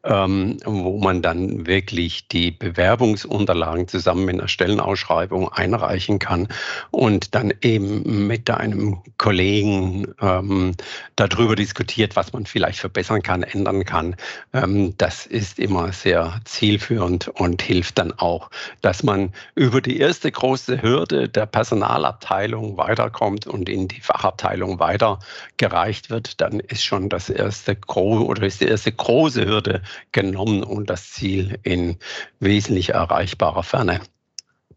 ähm, 0.04 0.58
wo 0.66 1.00
man 1.00 1.22
dann 1.22 1.66
wirklich 1.66 2.28
die 2.28 2.52
Bewerbungsunterlagen 2.52 3.88
zusammen 3.88 4.26
mit 4.26 4.36
einer 4.36 4.48
Stellenausschreibung 4.48 5.52
einreichen 5.52 6.20
kann 6.20 6.48
und 6.92 7.36
dann 7.36 7.54
eben 7.62 8.28
mit 8.28 8.50
einem 8.50 9.02
Kollegen 9.18 10.14
ähm, 10.22 10.74
darüber 11.16 11.56
diskutiert, 11.56 12.16
was 12.16 12.34
man 12.34 12.46
vielleicht 12.46 12.80
verbessern 12.80 13.22
kann, 13.22 13.44
ändern 13.44 13.86
kann. 13.86 14.16
Ähm, 14.52 14.96
das 14.98 15.26
ist 15.26 15.60
immer 15.60 15.94
sehr 15.94 16.42
zielführend 16.44 17.30
und 17.30 17.62
hilft 17.62 17.98
dann 17.98 18.12
auch, 18.14 18.50
dass 18.82 19.04
man 19.04 19.32
über 19.56 19.80
die 19.82 20.00
erste 20.00 20.32
große 20.32 20.82
Hürde 20.82 21.30
der 21.30 21.46
Personalabteilung 21.46 22.78
weiterkommt 22.78 23.48
und 23.48 23.70
in 23.70 23.88
die 23.88 24.02
Fachabteilung 24.02 24.80
weitergereicht 24.80 26.10
wird. 26.10 26.42
Dann 26.42 26.60
ist 26.60 26.84
schon 26.84 27.08
das 27.10 27.30
erste 27.30 27.78
oder 27.88 28.44
ist 28.44 28.62
die 28.62 28.68
erste 28.68 28.92
große 28.92 29.46
Hürde 29.46 29.82
genommen 30.12 30.64
und 30.64 30.90
das 30.90 31.12
Ziel 31.12 31.60
in 31.64 31.98
wesentlich 32.40 32.90
erreichbarer 32.90 33.64
Ferne. 33.64 34.02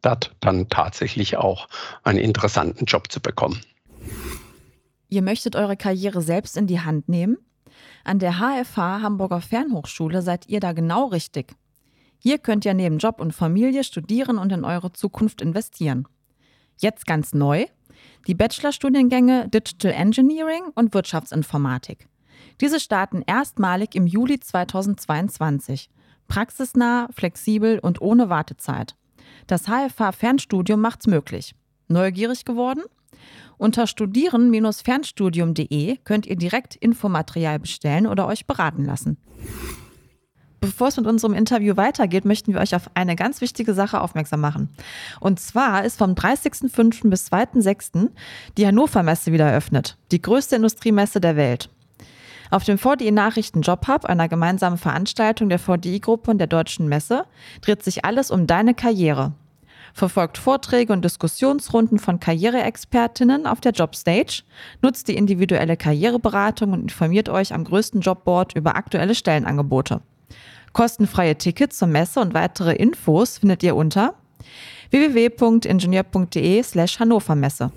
Dort 0.03 0.35
dann 0.41 0.69
tatsächlich 0.69 1.37
auch 1.37 1.69
einen 2.05 2.19
interessanten 2.19 2.85
Job 2.85 3.11
zu 3.11 3.21
bekommen. 3.21 3.61
Ihr 5.09 5.23
möchtet 5.23 5.57
eure 5.57 5.77
Karriere 5.77 6.21
selbst 6.21 6.57
in 6.57 6.67
die 6.67 6.81
Hand 6.81 7.09
nehmen? 7.09 7.39
An 8.05 8.19
der 8.19 8.35
HFH 8.35 9.03
Hamburger 9.03 9.41
Fernhochschule 9.41 10.23
seid 10.23 10.49
ihr 10.49 10.61
da 10.61 10.73
genau 10.73 11.07
richtig. 11.07 11.55
Hier 12.19 12.39
könnt 12.39 12.65
ihr 12.65 12.75
neben 12.75 12.99
Job 12.99 13.21
und 13.21 13.33
Familie 13.33 13.85
studieren 13.85 14.39
und 14.39 14.53
in 14.53 14.65
eure 14.65 14.93
Zukunft 14.93 15.41
investieren. 15.41 16.07
Jetzt 16.79 17.07
ganz 17.07 17.35
neu: 17.35 17.67
die 18.27 18.35
Bachelorstudiengänge 18.35 19.49
Digital 19.49 19.93
Engineering 19.93 20.65
und 20.75 20.95
Wirtschaftsinformatik. 20.95 22.09
Diese 22.61 22.81
starten 22.81 23.23
erstmalig 23.27 23.95
im 23.95 24.07
Juli 24.07 24.41
2022. 24.41 25.91
Praxisnah, 26.29 27.09
flexibel 27.13 27.79
und 27.79 28.01
ohne 28.01 28.31
Wartezeit. 28.31 28.97
Das 29.47 29.65
HFH-Fernstudium 29.65 30.81
macht's 30.81 31.07
möglich. 31.07 31.55
Neugierig 31.89 32.45
geworden? 32.45 32.83
Unter 33.59 33.87
studieren-fernstudium.de 33.87 35.99
könnt 36.05 36.27
ihr 36.27 36.37
direkt 36.37 36.77
Infomaterial 36.77 37.59
bestellen 37.59 38.07
oder 38.07 38.27
euch 38.27 38.47
beraten 38.47 38.85
lassen. 38.85 39.17
Bevor 40.61 40.89
es 40.89 40.97
mit 40.97 41.07
unserem 41.07 41.35
Interview 41.35 41.77
weitergeht, 41.77 42.25
möchten 42.25 42.53
wir 42.53 42.61
euch 42.61 42.75
auf 42.75 42.91
eine 42.95 43.15
ganz 43.15 43.41
wichtige 43.41 43.73
Sache 43.73 44.01
aufmerksam 44.01 44.41
machen. 44.41 44.69
Und 45.21 45.39
zwar 45.39 45.85
ist 45.85 45.99
vom 45.99 46.15
30.05. 46.15 47.09
bis 47.09 47.31
2.06. 47.31 48.11
die 48.57 48.67
Hannover 48.67 49.03
Messe 49.03 49.33
wieder 49.33 49.47
eröffnet, 49.47 49.97
die 50.11 50.21
größte 50.21 50.57
Industriemesse 50.57 51.21
der 51.21 51.37
Welt. 51.37 51.71
Auf 52.51 52.65
dem 52.65 52.79
VDI 52.79 53.11
Nachrichten 53.11 53.63
Job 53.63 53.89
Hub, 53.89 54.05
einer 54.05 54.29
gemeinsamen 54.29 54.79
Veranstaltung 54.79 55.49
der 55.49 55.59
VDI-Gruppe 55.59 56.31
und 56.31 56.39
der 56.39 56.47
Deutschen 56.47 56.89
Messe, 56.89 57.27
dreht 57.61 57.83
sich 57.83 58.05
alles 58.05 58.31
um 58.31 58.47
deine 58.47 58.75
Karriere. 58.75 59.33
Verfolgt 59.95 60.37
Vorträge 60.37 60.93
und 60.93 61.05
Diskussionsrunden 61.05 61.99
von 61.99 62.21
Karriereexpertinnen 62.21 63.47
auf 63.47 63.61
der 63.61 63.73
Jobstage, 63.73 64.43
nutzt 64.83 65.09
die 65.09 65.17
individuelle 65.17 65.77
Karriereberatung 65.77 66.73
und 66.73 66.83
informiert 66.83 67.29
euch 67.29 67.55
am 67.55 67.65
größten 67.65 68.03
Jobboard 68.03 68.55
über 68.55 68.77
aktuelle 68.77 69.15
Stellenangebote. 69.15 70.03
Kostenfreie 70.73 71.39
Tickets 71.39 71.79
zur 71.79 71.89
Messe 71.89 72.21
und 72.21 72.35
weitere 72.35 72.75
Infos 72.75 73.39
findet 73.39 73.63
ihr 73.63 73.75
unter 73.75 74.15
www.ingenieur.de 74.91 76.63
slash 76.63 77.01
Hannover 77.01 77.35
Messe. 77.35 77.73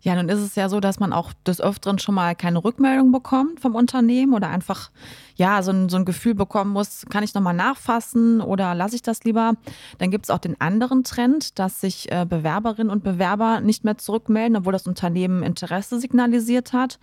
Ja, 0.00 0.14
nun 0.14 0.28
ist 0.28 0.40
es 0.40 0.54
ja 0.54 0.68
so, 0.68 0.80
dass 0.80 1.00
man 1.00 1.12
auch 1.12 1.32
des 1.46 1.60
Öfteren 1.60 1.98
schon 1.98 2.14
mal 2.14 2.34
keine 2.36 2.62
Rückmeldung 2.62 3.10
bekommt 3.10 3.60
vom 3.60 3.74
Unternehmen 3.74 4.32
oder 4.32 4.48
einfach 4.48 4.90
ja 5.34 5.62
so 5.62 5.72
ein, 5.72 5.88
so 5.88 5.96
ein 5.96 6.04
Gefühl 6.04 6.34
bekommen 6.34 6.72
muss, 6.72 7.04
kann 7.10 7.24
ich 7.24 7.34
nochmal 7.34 7.54
nachfassen 7.54 8.40
oder 8.40 8.74
lasse 8.74 8.96
ich 8.96 9.02
das 9.02 9.24
lieber? 9.24 9.54
Dann 9.98 10.10
gibt 10.10 10.26
es 10.26 10.30
auch 10.30 10.38
den 10.38 10.60
anderen 10.60 11.04
Trend, 11.04 11.58
dass 11.58 11.80
sich 11.80 12.10
äh, 12.12 12.26
Bewerberinnen 12.28 12.90
und 12.90 13.02
Bewerber 13.02 13.60
nicht 13.60 13.84
mehr 13.84 13.98
zurückmelden, 13.98 14.56
obwohl 14.56 14.72
das 14.72 14.86
Unternehmen 14.86 15.42
Interesse 15.42 15.98
signalisiert 15.98 16.72
hat. 16.72 16.98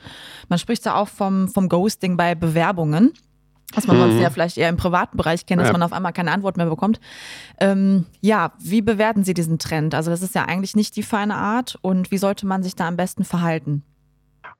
Man 0.49 0.59
spricht 0.59 0.85
da 0.85 0.95
auch 0.95 1.09
vom, 1.09 1.47
vom 1.47 1.69
Ghosting 1.69 2.17
bei 2.17 2.35
Bewerbungen 2.35 3.13
was 3.75 3.87
man 3.87 3.97
mhm. 3.97 4.01
sonst 4.01 4.21
ja 4.21 4.29
vielleicht 4.29 4.57
eher 4.57 4.69
im 4.69 4.77
privaten 4.77 5.17
Bereich 5.17 5.45
kennt, 5.45 5.61
dass 5.61 5.69
ja. 5.69 5.73
man 5.73 5.83
auf 5.83 5.93
einmal 5.93 6.13
keine 6.13 6.31
Antwort 6.31 6.57
mehr 6.57 6.65
bekommt. 6.65 6.99
Ähm, 7.59 8.05
ja, 8.21 8.53
wie 8.59 8.81
bewerten 8.81 9.23
Sie 9.23 9.33
diesen 9.33 9.59
Trend? 9.59 9.95
Also 9.95 10.11
das 10.11 10.21
ist 10.21 10.35
ja 10.35 10.45
eigentlich 10.45 10.75
nicht 10.75 10.95
die 10.95 11.03
feine 11.03 11.35
Art 11.35 11.77
und 11.81 12.11
wie 12.11 12.17
sollte 12.17 12.45
man 12.45 12.63
sich 12.63 12.75
da 12.75 12.87
am 12.87 12.97
besten 12.97 13.23
verhalten? 13.23 13.83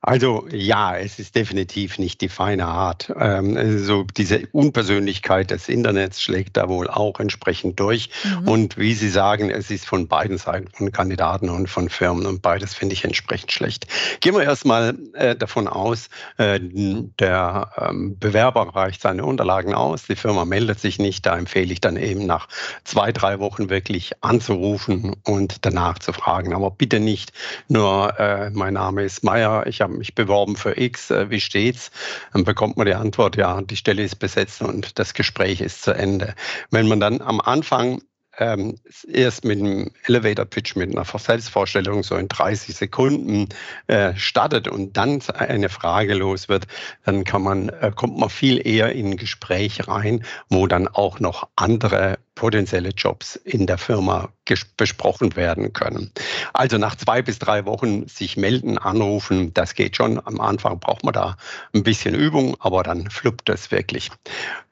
Also 0.00 0.46
ja, 0.52 0.96
es 0.96 1.18
ist 1.18 1.34
definitiv 1.34 1.98
nicht 1.98 2.20
die 2.20 2.28
feine 2.28 2.66
Art. 2.66 3.12
Ähm, 3.18 3.56
also 3.56 4.04
diese 4.16 4.46
Unpersönlichkeit 4.52 5.50
des 5.50 5.68
Internets 5.68 6.22
schlägt 6.22 6.56
da 6.56 6.68
wohl 6.68 6.88
auch 6.88 7.18
entsprechend 7.18 7.80
durch. 7.80 8.10
Mhm. 8.22 8.48
Und 8.48 8.78
wie 8.78 8.94
Sie 8.94 9.08
sagen, 9.08 9.50
es 9.50 9.70
ist 9.70 9.86
von 9.86 10.06
beiden 10.06 10.38
Seiten, 10.38 10.68
von 10.72 10.92
Kandidaten 10.92 11.48
und 11.50 11.68
von 11.68 11.88
Firmen 11.88 12.26
und 12.26 12.40
beides 12.40 12.74
finde 12.74 12.92
ich 12.92 13.04
entsprechend 13.04 13.50
schlecht. 13.50 13.86
Gehen 14.20 14.34
wir 14.34 14.44
erstmal 14.44 14.96
äh, 15.14 15.34
davon 15.34 15.66
aus, 15.66 16.08
äh, 16.36 16.60
der 16.60 17.72
ähm, 17.76 18.16
Bewerber 18.18 18.76
reicht 18.76 19.02
seine 19.02 19.24
Unterlagen 19.24 19.74
aus, 19.74 20.04
die 20.06 20.16
Firma 20.16 20.44
meldet 20.44 20.78
sich 20.78 20.98
nicht. 20.98 21.26
Da 21.26 21.36
empfehle 21.36 21.72
ich 21.72 21.80
dann 21.80 21.96
eben 21.96 22.26
nach 22.26 22.48
zwei, 22.84 23.10
drei 23.12 23.40
Wochen 23.40 23.70
wirklich 23.70 24.12
anzurufen 24.22 25.16
und 25.24 25.64
danach 25.64 25.98
zu 25.98 26.12
fragen. 26.12 26.52
Aber 26.52 26.70
bitte 26.70 27.00
nicht 27.00 27.32
nur, 27.66 28.18
äh, 28.20 28.50
mein 28.50 28.74
Name 28.74 29.02
ist 29.02 29.24
Meier, 29.24 29.66
ich 29.66 29.80
habe 29.80 29.85
mich 29.88 30.14
beworben 30.14 30.56
für 30.56 30.78
X, 30.78 31.10
äh, 31.10 31.30
wie 31.30 31.40
steht's? 31.40 31.90
Dann 32.32 32.44
bekommt 32.44 32.76
man 32.76 32.86
die 32.86 32.94
Antwort, 32.94 33.36
ja, 33.36 33.60
die 33.62 33.76
Stelle 33.76 34.02
ist 34.02 34.16
besetzt 34.16 34.62
und 34.62 34.98
das 34.98 35.14
Gespräch 35.14 35.60
ist 35.60 35.82
zu 35.82 35.92
Ende. 35.92 36.34
Wenn 36.70 36.88
man 36.88 37.00
dann 37.00 37.20
am 37.20 37.40
Anfang 37.40 38.02
ähm, 38.38 38.76
erst 39.08 39.44
mit 39.44 39.58
einem 39.58 39.90
Elevator 40.06 40.44
Pitch, 40.44 40.76
mit 40.76 40.90
einer 40.90 41.04
Selbstvorstellung 41.04 42.02
so 42.02 42.16
in 42.16 42.28
30 42.28 42.74
Sekunden 42.74 43.48
äh, 43.86 44.14
startet 44.16 44.68
und 44.68 44.96
dann 44.96 45.22
eine 45.34 45.68
Frage 45.68 46.14
los 46.14 46.48
wird, 46.48 46.66
dann 47.04 47.24
kann 47.24 47.42
man, 47.42 47.68
äh, 47.68 47.92
kommt 47.94 48.18
man 48.18 48.30
viel 48.30 48.66
eher 48.66 48.92
in 48.92 49.12
ein 49.12 49.16
Gespräch 49.16 49.88
rein, 49.88 50.24
wo 50.48 50.66
dann 50.66 50.88
auch 50.88 51.20
noch 51.20 51.48
andere 51.56 52.18
potenzielle 52.34 52.90
Jobs 52.90 53.36
in 53.36 53.66
der 53.66 53.78
Firma 53.78 54.28
besprochen 54.76 55.34
werden 55.36 55.72
können. 55.72 56.12
Also 56.52 56.76
nach 56.76 56.94
zwei 56.94 57.22
bis 57.22 57.38
drei 57.38 57.64
Wochen 57.64 58.06
sich 58.06 58.36
melden, 58.36 58.78
anrufen, 58.78 59.54
das 59.54 59.74
geht 59.74 59.96
schon. 59.96 60.20
Am 60.24 60.40
Anfang 60.40 60.78
braucht 60.78 61.02
man 61.02 61.14
da 61.14 61.36
ein 61.74 61.82
bisschen 61.82 62.14
Übung, 62.14 62.56
aber 62.60 62.82
dann 62.82 63.10
fluppt 63.10 63.48
das 63.48 63.70
wirklich. 63.70 64.10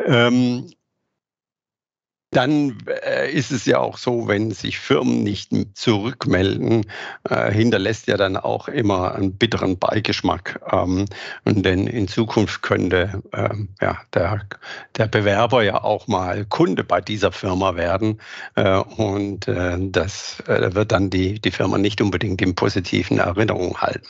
Ähm, 0.04 0.70
dann 2.36 2.78
äh, 3.06 3.30
ist 3.30 3.50
es 3.50 3.64
ja 3.64 3.78
auch 3.78 3.98
so, 3.98 4.28
wenn 4.28 4.50
sich 4.50 4.78
Firmen 4.78 5.22
nicht 5.22 5.50
zurückmelden, 5.74 6.86
äh, 7.28 7.52
hinterlässt 7.52 8.06
ja 8.06 8.16
dann 8.16 8.36
auch 8.36 8.68
immer 8.68 9.14
einen 9.14 9.36
bitteren 9.36 9.78
Beigeschmack. 9.78 10.60
Ähm, 10.70 11.06
und 11.44 11.64
denn 11.64 11.86
in 11.86 12.08
Zukunft 12.08 12.62
könnte 12.62 13.22
ähm, 13.32 13.68
ja, 13.80 13.98
der, 14.12 14.40
der 14.96 15.06
Bewerber 15.06 15.62
ja 15.62 15.82
auch 15.82 16.06
mal 16.06 16.44
Kunde 16.46 16.84
bei 16.84 17.00
dieser 17.00 17.32
Firma 17.32 17.76
werden. 17.76 18.20
Äh, 18.54 18.78
und 18.78 19.46
das 19.46 20.42
wird 20.46 20.92
dann 20.92 21.10
die, 21.10 21.40
die 21.40 21.50
Firma 21.50 21.78
nicht 21.78 22.00
unbedingt 22.00 22.40
in 22.42 22.54
positiven 22.54 23.18
Erinnerungen 23.18 23.80
halten. 23.80 24.06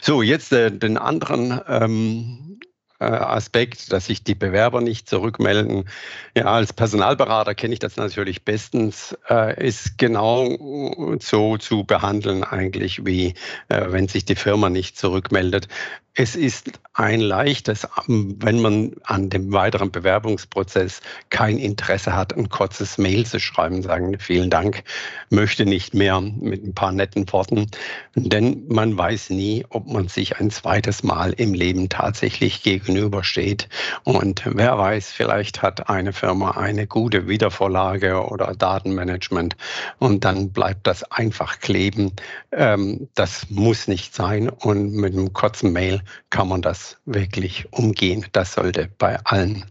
So, 0.00 0.22
jetzt 0.22 0.52
den 0.52 0.98
anderen 0.98 1.60
ähm, 1.68 2.58
äh, 2.60 2.73
Aspekt, 3.04 3.92
dass 3.92 4.06
sich 4.06 4.24
die 4.24 4.34
Bewerber 4.34 4.80
nicht 4.80 5.08
zurückmelden. 5.08 5.88
Ja, 6.36 6.46
als 6.46 6.72
Personalberater 6.72 7.54
kenne 7.54 7.74
ich 7.74 7.80
das 7.80 7.96
natürlich 7.96 8.44
bestens, 8.44 9.16
äh, 9.28 9.66
ist 9.66 9.98
genau 9.98 11.18
so 11.20 11.56
zu 11.58 11.84
behandeln 11.84 12.44
eigentlich, 12.44 13.04
wie 13.04 13.34
äh, 13.68 13.86
wenn 13.88 14.08
sich 14.08 14.24
die 14.24 14.36
Firma 14.36 14.70
nicht 14.70 14.98
zurückmeldet. 14.98 15.68
Es 16.16 16.36
ist 16.36 16.70
ein 16.92 17.18
leichtes, 17.18 17.88
wenn 18.06 18.60
man 18.60 18.92
an 19.02 19.30
dem 19.30 19.52
weiteren 19.52 19.90
Bewerbungsprozess 19.90 21.00
kein 21.28 21.58
Interesse 21.58 22.14
hat, 22.14 22.36
ein 22.36 22.48
kurzes 22.48 22.98
Mail 22.98 23.26
zu 23.26 23.40
schreiben, 23.40 23.82
sagen 23.82 24.16
vielen 24.20 24.48
Dank, 24.48 24.84
möchte 25.28 25.66
nicht 25.66 25.92
mehr 25.92 26.20
mit 26.20 26.64
ein 26.64 26.72
paar 26.72 26.92
netten 26.92 27.30
Worten, 27.32 27.68
denn 28.14 28.62
man 28.68 28.96
weiß 28.96 29.30
nie, 29.30 29.66
ob 29.70 29.88
man 29.88 30.06
sich 30.06 30.38
ein 30.38 30.52
zweites 30.52 31.02
Mal 31.02 31.32
im 31.32 31.52
Leben 31.52 31.88
tatsächlich 31.88 32.62
gegenübersteht. 32.62 33.68
Und 34.04 34.42
wer 34.46 34.78
weiß, 34.78 35.10
vielleicht 35.10 35.62
hat 35.62 35.88
eine 35.88 36.12
Firma 36.12 36.52
eine 36.52 36.86
gute 36.86 37.26
Wiedervorlage 37.26 38.24
oder 38.24 38.54
Datenmanagement 38.54 39.56
und 39.98 40.24
dann 40.24 40.50
bleibt 40.50 40.86
das 40.86 41.02
einfach 41.10 41.58
kleben. 41.58 42.12
Ähm, 42.52 43.08
das 43.16 43.50
muss 43.50 43.88
nicht 43.88 44.14
sein 44.14 44.48
und 44.48 44.92
mit 44.92 45.14
einem 45.14 45.32
kurzen 45.32 45.72
Mail 45.72 46.03
kann 46.30 46.48
man 46.48 46.62
das 46.62 46.98
wirklich 47.04 47.72
umgehen. 47.72 48.26
Das 48.32 48.54
sollte 48.54 48.88
bei 48.98 49.18
allen 49.24 49.64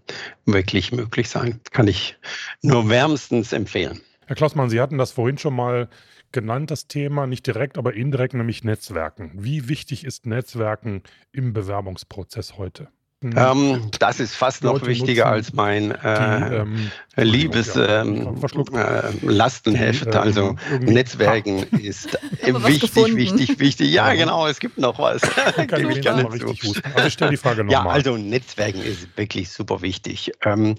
wirklich 0.46 0.92
möglich 0.92 1.30
sein. 1.30 1.60
Kann 1.72 1.88
ich 1.88 2.18
nur 2.62 2.90
wärmstens 2.90 3.54
empfehlen. 3.54 4.02
Herr 4.26 4.36
Klausmann, 4.36 4.70
Sie 4.70 4.80
hatten 4.80 4.98
das 4.98 5.12
vorhin 5.12 5.38
schon 5.38 5.56
mal 5.56 5.90
genannt, 6.32 6.72
das 6.72 6.88
Thema, 6.88 7.28
nicht 7.28 7.46
direkt, 7.48 7.78
aber 7.78 7.94
indirekt, 7.94 8.34
nämlich 8.34 8.64
Netzwerken. 8.64 9.32
Wie 9.36 9.70
wichtig 9.70 10.04
ist 10.04 10.26
Netzwerken 10.26 11.04
im 11.32 11.54
Bewerbungsprozess 11.54 12.58
heute? 12.58 12.90
Ähm, 13.24 13.90
das 14.00 14.20
ist 14.20 14.36
fast 14.36 14.64
noch 14.64 14.86
wichtiger 14.86 15.28
als 15.28 15.54
mein 15.54 15.92
äh, 15.92 16.50
die, 16.50 16.56
ähm, 16.56 16.92
liebes 17.16 17.76
ähm, 17.76 18.36
äh, 18.74 19.02
Lastenheft. 19.22 20.06
Die, 20.06 20.10
ähm, 20.10 20.18
also 20.18 20.56
Netzwerken 20.82 21.66
ha. 21.72 21.78
ist 21.78 22.18
wichtig, 22.42 22.82
gefunden? 22.82 23.18
wichtig, 23.18 23.60
wichtig. 23.60 23.92
Ja, 23.92 24.14
genau, 24.14 24.48
es 24.48 24.60
gibt 24.60 24.78
noch 24.78 25.00
was. 25.00 25.22
Gebe 25.68 25.94
ich 25.94 26.02
gerne 26.02 26.28
zu. 26.30 26.74
Aber 26.94 27.06
ich 27.08 27.14
stelle 27.14 27.32
die 27.32 27.38
Frage 27.38 27.64
nochmal. 27.64 27.74
Ja, 27.74 27.84
mal. 27.84 27.94
also 27.94 28.18
Netzwerken 28.18 28.82
ist 28.82 29.08
wirklich 29.16 29.50
super 29.50 29.82
wichtig. 29.82 30.32
Ähm, 30.44 30.76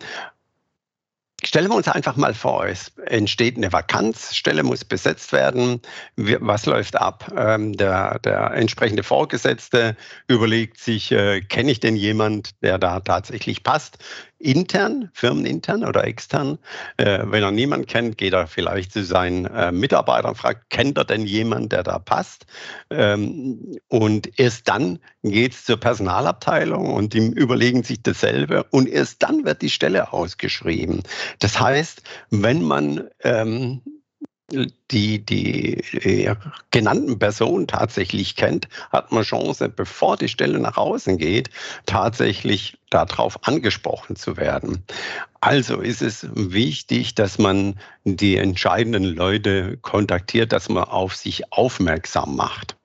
Stellen 1.44 1.68
wir 1.70 1.76
uns 1.76 1.88
einfach 1.88 2.16
mal 2.16 2.33
vor, 2.33 2.66
es 2.66 2.92
entsteht 3.07 3.57
eine 3.57 3.72
Vakanz, 3.72 4.35
Stelle 4.35 4.62
muss 4.62 4.85
besetzt 4.85 5.33
werden. 5.33 5.83
Was 6.16 6.64
läuft 6.64 6.96
ab? 6.96 7.30
Ähm, 7.37 7.74
der, 7.74 8.18
der 8.20 8.52
entsprechende 8.52 9.02
Vorgesetzte 9.02 9.96
überlegt 10.26 10.78
sich, 10.78 11.12
äh, 11.12 11.42
kenne 11.42 11.70
ich 11.70 11.80
denn 11.80 11.96
jemand, 11.96 12.62
der 12.62 12.78
da 12.78 13.00
tatsächlich 13.00 13.62
passt? 13.62 13.98
Intern, 14.44 15.11
firmenintern 15.14 15.85
oder 15.85 16.04
extern. 16.04 16.59
Äh, 16.98 17.20
wenn 17.24 17.42
er 17.42 17.50
niemanden 17.50 17.87
kennt, 17.87 18.18
geht 18.18 18.35
er 18.35 18.46
vielleicht 18.46 18.92
zu 18.92 19.04
seinen 19.04 19.46
äh, 19.46 19.72
Mitarbeitern 19.72 20.35
fragt, 20.35 20.70
kennt 20.70 20.98
er 20.98 21.04
denn 21.04 21.26
jemanden, 21.26 21.70
der 21.70 21.83
da 21.83 21.98
passt? 21.98 22.46
Ähm, 22.90 23.78
und 23.88 24.38
erst 24.38 24.68
dann 24.68 24.98
geht 25.22 25.52
es 25.52 25.64
zur 25.64 25.78
Personalabteilung 25.78 26.92
und 26.92 27.14
die 27.14 27.26
überlegen 27.26 27.83
sich 27.83 28.02
dasselbe 28.02 28.64
und 28.64 28.88
erst 28.88 29.22
dann 29.22 29.44
wird 29.44 29.62
die 29.62 29.70
Stelle 29.70 30.12
ausgeschrieben. 30.12 31.02
Das 31.38 31.59
heißt, 31.59 32.02
wenn 32.30 32.62
man 32.62 33.09
ähm, 33.22 33.80
die, 34.90 35.24
die 35.24 35.74
äh, 35.94 36.34
genannten 36.70 37.18
Personen 37.18 37.66
tatsächlich 37.66 38.36
kennt, 38.36 38.68
hat 38.90 39.12
man 39.12 39.22
Chance, 39.22 39.68
bevor 39.68 40.16
die 40.16 40.28
Stelle 40.28 40.58
nach 40.58 40.76
außen 40.76 41.18
geht, 41.18 41.50
tatsächlich 41.86 42.78
darauf 42.90 43.46
angesprochen 43.46 44.16
zu 44.16 44.36
werden. 44.36 44.84
Also 45.40 45.80
ist 45.80 46.02
es 46.02 46.26
wichtig, 46.32 47.14
dass 47.14 47.38
man 47.38 47.78
die 48.04 48.36
entscheidenden 48.36 49.04
Leute 49.04 49.76
kontaktiert, 49.78 50.52
dass 50.52 50.68
man 50.68 50.84
auf 50.84 51.16
sich 51.16 51.52
aufmerksam 51.52 52.36
macht. 52.36 52.76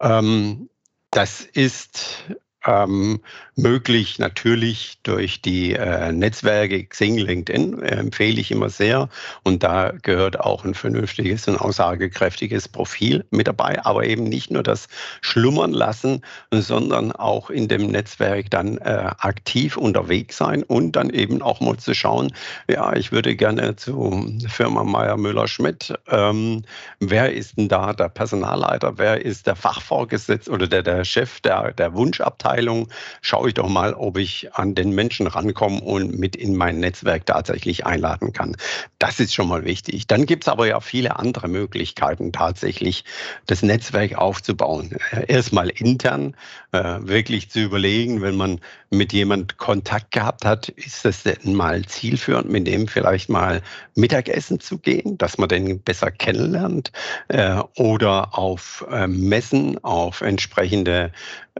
Ähm, 0.00 0.68
das 1.10 1.40
ist 1.40 2.24
ähm, 2.66 3.20
möglich 3.56 4.18
natürlich 4.18 4.98
durch 5.02 5.40
die 5.42 5.74
äh, 5.74 6.12
Netzwerke 6.12 6.84
Xing, 6.84 7.16
LinkedIn, 7.18 7.82
äh, 7.82 7.96
empfehle 7.96 8.40
ich 8.40 8.50
immer 8.50 8.68
sehr. 8.68 9.08
Und 9.44 9.62
da 9.62 9.92
gehört 10.02 10.40
auch 10.40 10.64
ein 10.64 10.74
vernünftiges 10.74 11.48
und 11.48 11.56
aussagekräftiges 11.56 12.68
Profil 12.68 13.24
mit 13.30 13.48
dabei, 13.48 13.82
aber 13.84 14.04
eben 14.04 14.24
nicht 14.24 14.50
nur 14.50 14.62
das 14.62 14.88
Schlummern 15.22 15.72
lassen, 15.72 16.22
sondern 16.52 17.12
auch 17.12 17.50
in 17.50 17.68
dem 17.68 17.86
Netzwerk 17.86 18.50
dann 18.50 18.78
äh, 18.78 19.10
aktiv 19.18 19.76
unterwegs 19.76 20.36
sein 20.36 20.62
und 20.62 20.92
dann 20.92 21.10
eben 21.10 21.42
auch 21.42 21.60
mal 21.60 21.78
zu 21.78 21.94
schauen, 21.94 22.32
ja, 22.68 22.94
ich 22.94 23.12
würde 23.12 23.36
gerne 23.36 23.76
zu 23.76 24.38
Firma 24.48 24.84
Meier 24.84 25.16
Müller 25.16 25.48
Schmidt. 25.48 25.94
Ähm, 26.08 26.62
wer 26.98 27.32
ist 27.32 27.56
denn 27.56 27.68
da 27.68 27.92
der 27.92 28.08
Personalleiter? 28.08 28.98
Wer 28.98 29.24
ist 29.24 29.46
der 29.46 29.56
Fachvorgesetzte 29.56 30.50
oder 30.50 30.66
der, 30.66 30.82
der 30.82 31.04
Chef 31.04 31.40
der, 31.40 31.72
der 31.72 31.94
Wunschabteilung? 31.94 32.49
Abteilung 32.50 32.88
schaue 33.22 33.48
ich 33.48 33.54
doch 33.54 33.68
mal, 33.68 33.94
ob 33.94 34.18
ich 34.18 34.52
an 34.54 34.74
den 34.74 34.90
Menschen 34.90 35.28
rankomme 35.28 35.80
und 35.80 36.18
mit 36.18 36.34
in 36.34 36.56
mein 36.56 36.80
Netzwerk 36.80 37.24
tatsächlich 37.24 37.86
einladen 37.86 38.32
kann. 38.32 38.56
Das 38.98 39.20
ist 39.20 39.32
schon 39.32 39.46
mal 39.48 39.64
wichtig. 39.64 40.08
Dann 40.08 40.26
gibt 40.26 40.42
es 40.44 40.48
aber 40.48 40.66
ja 40.66 40.80
viele 40.80 41.16
andere 41.16 41.46
Möglichkeiten, 41.46 42.32
tatsächlich 42.32 43.04
das 43.46 43.62
Netzwerk 43.62 44.16
aufzubauen. 44.16 44.96
Erstmal 45.28 45.68
intern, 45.70 46.34
äh, 46.72 46.98
wirklich 47.00 47.50
zu 47.50 47.60
überlegen, 47.60 48.22
wenn 48.22 48.36
man 48.36 48.60
mit 48.90 49.12
jemand 49.12 49.58
Kontakt 49.58 50.12
gehabt 50.12 50.44
hat, 50.44 50.68
ist 50.68 51.04
das 51.04 51.22
denn 51.22 51.54
mal 51.54 51.84
zielführend, 51.84 52.50
mit 52.50 52.66
dem 52.66 52.88
vielleicht 52.88 53.28
mal 53.28 53.62
Mittagessen 53.94 54.60
zu 54.60 54.78
gehen, 54.78 55.18
dass 55.18 55.38
man 55.38 55.48
den 55.48 55.80
besser 55.80 56.10
kennenlernt 56.10 56.92
äh, 57.28 57.60
oder 57.76 58.36
auf 58.38 58.86
äh, 58.90 59.06
Messen, 59.06 59.82
auf 59.84 60.20
entsprechende 60.20 61.12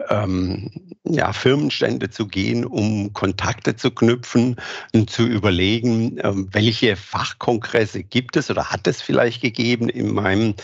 ähm, 0.09 0.71
ja, 1.05 1.33
Firmenstände 1.33 2.11
zu 2.11 2.27
gehen, 2.27 2.65
um 2.65 3.13
Kontakte 3.13 3.77
zu 3.77 3.91
knüpfen 3.91 4.57
und 4.95 5.11
zu 5.11 5.27
überlegen, 5.27 6.19
äh, 6.19 6.33
welche 6.53 6.97
Fachkongresse 6.97 8.03
gibt 8.03 8.37
es 8.37 8.51
oder 8.51 8.71
hat 8.71 8.87
es 8.87 9.03
vielleicht 9.03 9.43
gegeben 9.43 9.89
in 9.89 10.13
meinem 10.13 10.55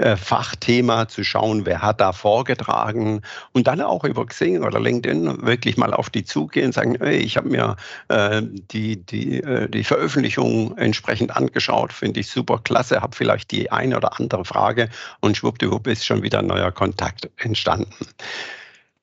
äh, 0.00 0.16
Fachthema, 0.16 1.08
zu 1.08 1.24
schauen, 1.24 1.66
wer 1.66 1.82
hat 1.82 2.00
da 2.00 2.12
vorgetragen 2.12 3.20
und 3.52 3.66
dann 3.66 3.80
auch 3.80 4.04
über 4.04 4.26
Xing 4.26 4.62
oder 4.62 4.80
LinkedIn 4.80 5.42
wirklich 5.42 5.76
mal 5.76 5.92
auf 5.92 6.08
die 6.08 6.24
zugehen 6.24 6.66
und 6.66 6.72
sagen, 6.72 6.96
hey, 7.00 7.18
ich 7.18 7.36
habe 7.36 7.50
mir 7.50 7.76
äh, 8.08 8.42
die, 8.42 9.04
die, 9.04 9.42
äh, 9.42 9.68
die 9.68 9.84
Veröffentlichung 9.84 10.76
entsprechend 10.78 11.36
angeschaut, 11.36 11.92
finde 11.92 12.20
ich 12.20 12.28
super 12.28 12.60
klasse, 12.64 13.02
habe 13.02 13.14
vielleicht 13.14 13.50
die 13.50 13.70
eine 13.70 13.96
oder 13.96 14.18
andere 14.18 14.44
Frage 14.44 14.88
und 15.20 15.36
schwuppdiwupp 15.36 15.86
ist 15.86 16.06
schon 16.06 16.22
wieder 16.22 16.38
ein 16.38 16.46
neuer 16.46 16.72
Kontakt 16.72 17.28
entstanden. 17.36 18.06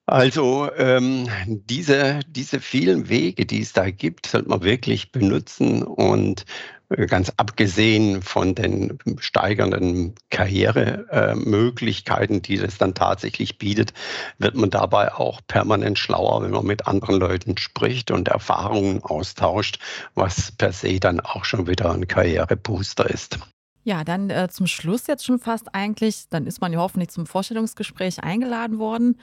Also 0.09 0.71
ähm, 0.77 1.27
diese, 1.45 2.21
diese 2.29 2.61
vielen 2.61 3.09
Wege, 3.09 3.45
die 3.45 3.61
es 3.61 3.73
da 3.73 3.91
gibt, 3.91 4.25
sollte 4.27 4.47
man 4.47 4.63
wirklich 4.63 5.11
benutzen 5.11 5.83
und 5.83 6.45
ganz 6.89 7.31
abgesehen 7.35 8.21
von 8.21 8.55
den 8.55 8.97
steigernden 9.19 10.15
Karrieremöglichkeiten, 10.29 12.41
die 12.41 12.55
das 12.57 12.77
dann 12.77 12.93
tatsächlich 12.93 13.57
bietet, 13.57 13.93
wird 14.37 14.55
man 14.55 14.69
dabei 14.69 15.13
auch 15.13 15.41
permanent 15.47 15.99
schlauer, 15.99 16.43
wenn 16.43 16.51
man 16.51 16.65
mit 16.65 16.87
anderen 16.87 17.19
Leuten 17.19 17.57
spricht 17.57 18.11
und 18.11 18.29
Erfahrungen 18.29 19.03
austauscht, 19.03 19.79
was 20.15 20.53
per 20.53 20.71
se 20.71 20.99
dann 20.99 21.19
auch 21.19 21.43
schon 21.43 21.67
wieder 21.67 21.91
ein 21.91 22.07
Karrierebooster 22.07 23.09
ist. 23.09 23.37
Ja, 23.83 24.03
dann 24.03 24.29
äh, 24.29 24.49
zum 24.49 24.67
Schluss 24.67 25.07
jetzt 25.07 25.25
schon 25.25 25.39
fast 25.39 25.73
eigentlich, 25.73 26.27
dann 26.29 26.45
ist 26.45 26.59
man 26.59 26.73
ja 26.73 26.79
hoffentlich 26.79 27.09
zum 27.09 27.25
Vorstellungsgespräch 27.25 28.21
eingeladen 28.21 28.79
worden. 28.79 29.17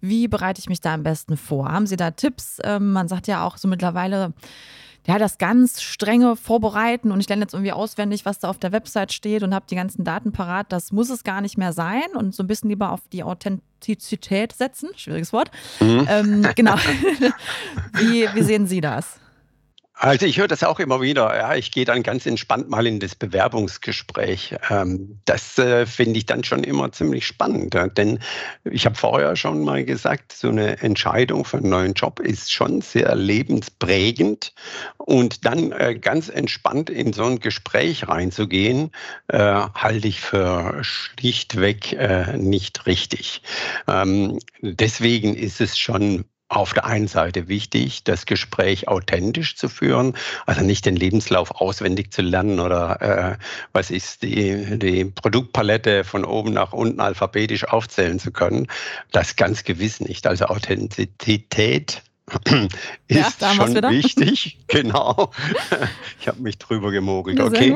Wie 0.00 0.28
bereite 0.28 0.60
ich 0.60 0.70
mich 0.70 0.80
da 0.80 0.94
am 0.94 1.02
besten 1.02 1.36
vor? 1.36 1.70
Haben 1.70 1.86
Sie 1.86 1.96
da 1.96 2.12
Tipps? 2.12 2.58
Ähm, 2.64 2.92
man 2.92 3.08
sagt 3.08 3.26
ja 3.26 3.44
auch 3.44 3.58
so 3.58 3.68
mittlerweile, 3.68 4.32
ja, 5.08 5.18
das 5.18 5.38
ganz 5.38 5.80
strenge 5.80 6.36
Vorbereiten 6.36 7.10
und 7.12 7.20
ich 7.20 7.28
lerne 7.30 7.42
jetzt 7.42 7.54
irgendwie 7.54 7.72
auswendig, 7.72 8.26
was 8.26 8.40
da 8.40 8.50
auf 8.50 8.58
der 8.58 8.72
Website 8.72 9.10
steht 9.10 9.42
und 9.42 9.54
habe 9.54 9.64
die 9.68 9.74
ganzen 9.74 10.04
Daten 10.04 10.32
parat. 10.32 10.70
Das 10.70 10.92
muss 10.92 11.08
es 11.08 11.24
gar 11.24 11.40
nicht 11.40 11.56
mehr 11.56 11.72
sein 11.72 12.04
und 12.14 12.34
so 12.34 12.42
ein 12.42 12.46
bisschen 12.46 12.68
lieber 12.68 12.92
auf 12.92 13.00
die 13.10 13.22
Authentizität 13.22 14.52
setzen. 14.52 14.90
Schwieriges 14.96 15.32
Wort. 15.32 15.50
Mhm. 15.80 16.06
Ähm, 16.10 16.46
genau. 16.54 16.74
wie, 17.94 18.28
wie 18.34 18.42
sehen 18.42 18.66
Sie 18.66 18.82
das? 18.82 19.18
Also 20.00 20.26
ich 20.26 20.38
höre 20.38 20.46
das 20.46 20.62
auch 20.62 20.78
immer 20.78 21.00
wieder. 21.00 21.36
Ja, 21.36 21.56
ich 21.56 21.72
gehe 21.72 21.84
dann 21.84 22.04
ganz 22.04 22.24
entspannt 22.24 22.70
mal 22.70 22.86
in 22.86 23.00
das 23.00 23.16
Bewerbungsgespräch. 23.16 24.54
Ähm, 24.70 25.18
das 25.24 25.58
äh, 25.58 25.86
finde 25.86 26.18
ich 26.18 26.26
dann 26.26 26.44
schon 26.44 26.62
immer 26.62 26.92
ziemlich 26.92 27.26
spannend, 27.26 27.76
denn 27.96 28.20
ich 28.62 28.86
habe 28.86 28.94
vorher 28.94 29.34
schon 29.34 29.64
mal 29.64 29.84
gesagt, 29.84 30.32
so 30.32 30.50
eine 30.50 30.80
Entscheidung 30.82 31.44
für 31.44 31.56
einen 31.56 31.70
neuen 31.70 31.94
Job 31.94 32.20
ist 32.20 32.52
schon 32.52 32.80
sehr 32.80 33.12
lebensprägend 33.16 34.54
und 34.98 35.44
dann 35.44 35.72
äh, 35.72 35.98
ganz 36.00 36.28
entspannt 36.28 36.90
in 36.90 37.12
so 37.12 37.24
ein 37.24 37.40
Gespräch 37.40 38.06
reinzugehen, 38.06 38.92
äh, 39.26 39.38
halte 39.38 40.06
ich 40.06 40.20
für 40.20 40.78
schlichtweg 40.84 41.98
nicht 42.36 42.86
richtig. 42.86 43.42
Ähm, 43.88 44.38
deswegen 44.62 45.34
ist 45.34 45.60
es 45.60 45.76
schon 45.76 46.24
auf 46.48 46.72
der 46.72 46.86
einen 46.86 47.08
Seite 47.08 47.48
wichtig, 47.48 48.04
das 48.04 48.24
Gespräch 48.24 48.88
authentisch 48.88 49.56
zu 49.56 49.68
führen, 49.68 50.14
also 50.46 50.62
nicht 50.62 50.86
den 50.86 50.96
Lebenslauf 50.96 51.50
auswendig 51.60 52.10
zu 52.12 52.22
lernen 52.22 52.58
oder 52.58 53.02
äh, 53.02 53.36
was 53.72 53.90
ist 53.90 54.22
die, 54.22 54.78
die 54.78 55.04
Produktpalette 55.04 56.04
von 56.04 56.24
oben 56.24 56.54
nach 56.54 56.72
unten 56.72 57.00
alphabetisch 57.00 57.64
aufzählen 57.64 58.18
zu 58.18 58.30
können. 58.30 58.66
Das 59.12 59.36
ganz 59.36 59.64
gewiss 59.64 60.00
nicht. 60.00 60.26
Also 60.26 60.46
Authentizität 60.46 62.02
ist 63.08 63.40
ja, 63.40 63.54
schon 63.54 63.74
wichtig. 63.74 64.58
Genau. 64.68 65.32
Ich 66.20 66.28
habe 66.28 66.42
mich 66.42 66.58
drüber 66.58 66.90
gemogelt. 66.90 67.40
Okay. 67.40 67.74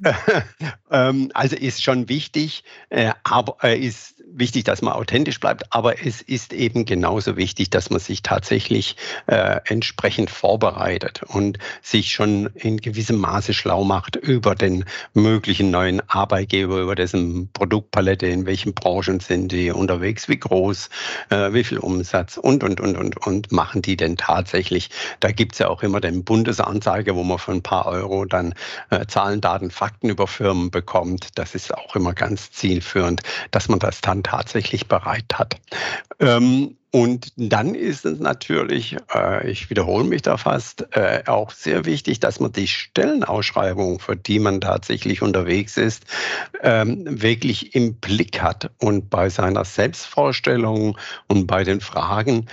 Ähm, 0.94 1.32
also 1.34 1.56
ist 1.56 1.82
schon 1.82 2.08
wichtig, 2.08 2.62
äh, 2.88 3.10
aber 3.24 3.56
äh, 3.64 3.76
ist 3.76 4.14
wichtig, 4.26 4.64
dass 4.64 4.82
man 4.82 4.92
authentisch 4.92 5.40
bleibt, 5.40 5.64
aber 5.72 6.04
es 6.06 6.20
ist 6.22 6.52
eben 6.52 6.84
genauso 6.84 7.36
wichtig, 7.36 7.70
dass 7.70 7.90
man 7.90 7.98
sich 8.00 8.22
tatsächlich 8.22 8.96
äh, 9.26 9.60
entsprechend 9.64 10.30
vorbereitet 10.30 11.22
und 11.22 11.58
sich 11.82 12.12
schon 12.12 12.46
in 12.54 12.76
gewissem 12.76 13.18
Maße 13.18 13.54
schlau 13.54 13.84
macht 13.84 14.16
über 14.16 14.54
den 14.54 14.84
möglichen 15.14 15.70
neuen 15.70 16.00
Arbeitgeber, 16.08 16.78
über 16.80 16.94
dessen 16.94 17.50
Produktpalette, 17.52 18.26
in 18.26 18.46
welchen 18.46 18.74
Branchen 18.74 19.20
sind 19.20 19.50
die 19.50 19.70
unterwegs, 19.70 20.28
wie 20.28 20.38
groß, 20.38 20.90
äh, 21.30 21.52
wie 21.52 21.64
viel 21.64 21.78
Umsatz 21.78 22.36
und, 22.36 22.62
und, 22.62 22.80
und, 22.80 22.96
und, 22.96 23.26
und 23.26 23.52
machen 23.52 23.82
die 23.82 23.96
denn 23.96 24.16
tatsächlich. 24.16 24.90
Da 25.20 25.32
gibt 25.32 25.52
es 25.54 25.58
ja 25.58 25.68
auch 25.68 25.82
immer 25.82 26.00
den 26.00 26.24
Bundesanzeiger, 26.24 27.14
wo 27.14 27.24
man 27.24 27.38
für 27.38 27.52
ein 27.52 27.62
paar 27.62 27.86
Euro 27.86 28.24
dann 28.24 28.54
äh, 28.90 29.06
Zahlen, 29.06 29.40
Daten, 29.40 29.63
Fakten 29.70 30.08
über 30.08 30.26
Firmen 30.26 30.70
bekommt. 30.70 31.38
Das 31.38 31.54
ist 31.54 31.74
auch 31.74 31.96
immer 31.96 32.14
ganz 32.14 32.50
zielführend, 32.50 33.22
dass 33.50 33.68
man 33.68 33.78
das 33.78 34.00
dann 34.00 34.22
tatsächlich 34.22 34.88
bereit 34.88 35.32
hat. 35.34 35.60
Ähm, 36.20 36.76
und 36.94 37.32
dann 37.34 37.74
ist 37.74 38.04
es 38.04 38.20
natürlich, 38.20 38.96
äh, 39.12 39.50
ich 39.50 39.68
wiederhole 39.68 40.04
mich 40.04 40.22
da 40.22 40.36
fast, 40.36 40.86
äh, 40.92 41.24
auch 41.26 41.50
sehr 41.50 41.86
wichtig, 41.86 42.20
dass 42.20 42.38
man 42.38 42.52
die 42.52 42.68
Stellenausschreibung, 42.68 43.98
für 43.98 44.14
die 44.14 44.38
man 44.38 44.60
tatsächlich 44.60 45.20
unterwegs 45.20 45.76
ist, 45.76 46.04
ähm, 46.62 47.04
wirklich 47.20 47.74
im 47.74 47.94
Blick 47.94 48.40
hat 48.40 48.70
und 48.78 49.10
bei 49.10 49.28
seiner 49.28 49.64
Selbstvorstellung 49.64 50.96
und 51.26 51.48
bei 51.48 51.64
den 51.64 51.80
Fragen 51.80 52.46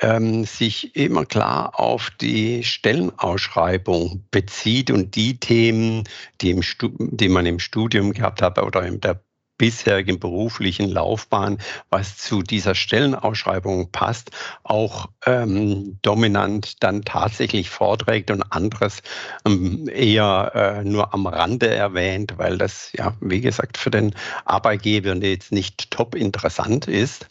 ähm, 0.00 0.44
sich 0.44 0.96
immer 0.96 1.24
klar 1.24 1.78
auf 1.78 2.10
die 2.20 2.64
Stellenausschreibung 2.64 4.24
bezieht 4.30 4.90
und 4.90 5.14
die 5.16 5.38
Themen, 5.38 6.04
die, 6.40 6.50
im 6.50 6.62
die 6.98 7.28
man 7.28 7.46
im 7.46 7.58
Studium 7.58 8.12
gehabt 8.12 8.42
hat 8.42 8.58
oder 8.58 8.84
in 8.84 9.00
der 9.00 9.20
bisherigen 9.56 10.18
beruflichen 10.18 10.90
Laufbahn, 10.90 11.58
was 11.90 12.16
zu 12.16 12.42
dieser 12.42 12.74
Stellenausschreibung 12.74 13.90
passt, 13.92 14.30
auch 14.64 15.08
ähm, 15.26 15.98
dominant 16.02 16.82
dann 16.82 17.02
tatsächlich 17.02 17.70
vorträgt 17.70 18.30
und 18.30 18.42
anderes 18.42 19.02
ähm, 19.46 19.88
eher 19.88 20.52
äh, 20.54 20.84
nur 20.84 21.14
am 21.14 21.26
Rande 21.26 21.68
erwähnt, 21.68 22.34
weil 22.36 22.58
das 22.58 22.90
ja, 22.94 23.14
wie 23.20 23.40
gesagt, 23.40 23.78
für 23.78 23.90
den 23.90 24.14
Arbeitgeber 24.44 25.14
jetzt 25.14 25.52
nicht 25.52 25.90
top 25.90 26.14
interessant 26.14 26.88
ist. 26.88 27.28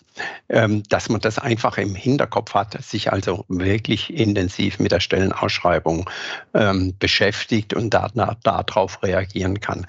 Ähm, 0.50 0.84
dass 0.90 1.10
man 1.10 1.22
das 1.22 1.40
einfach 1.40 1.78
im 1.78 1.96
Hinterkopf 1.96 2.54
hat, 2.54 2.82
sich 2.84 3.12
also 3.12 3.46
wirklich 3.48 4.14
intensiv 4.14 4.80
mit 4.80 4.92
der 4.92 5.00
Stellenausschreibung 5.00 6.10
ähm, 6.54 6.94
beschäftigt 7.00 7.74
und 7.74 7.94
darauf 7.94 9.02
reagieren 9.04 9.60
kann. 9.60 9.88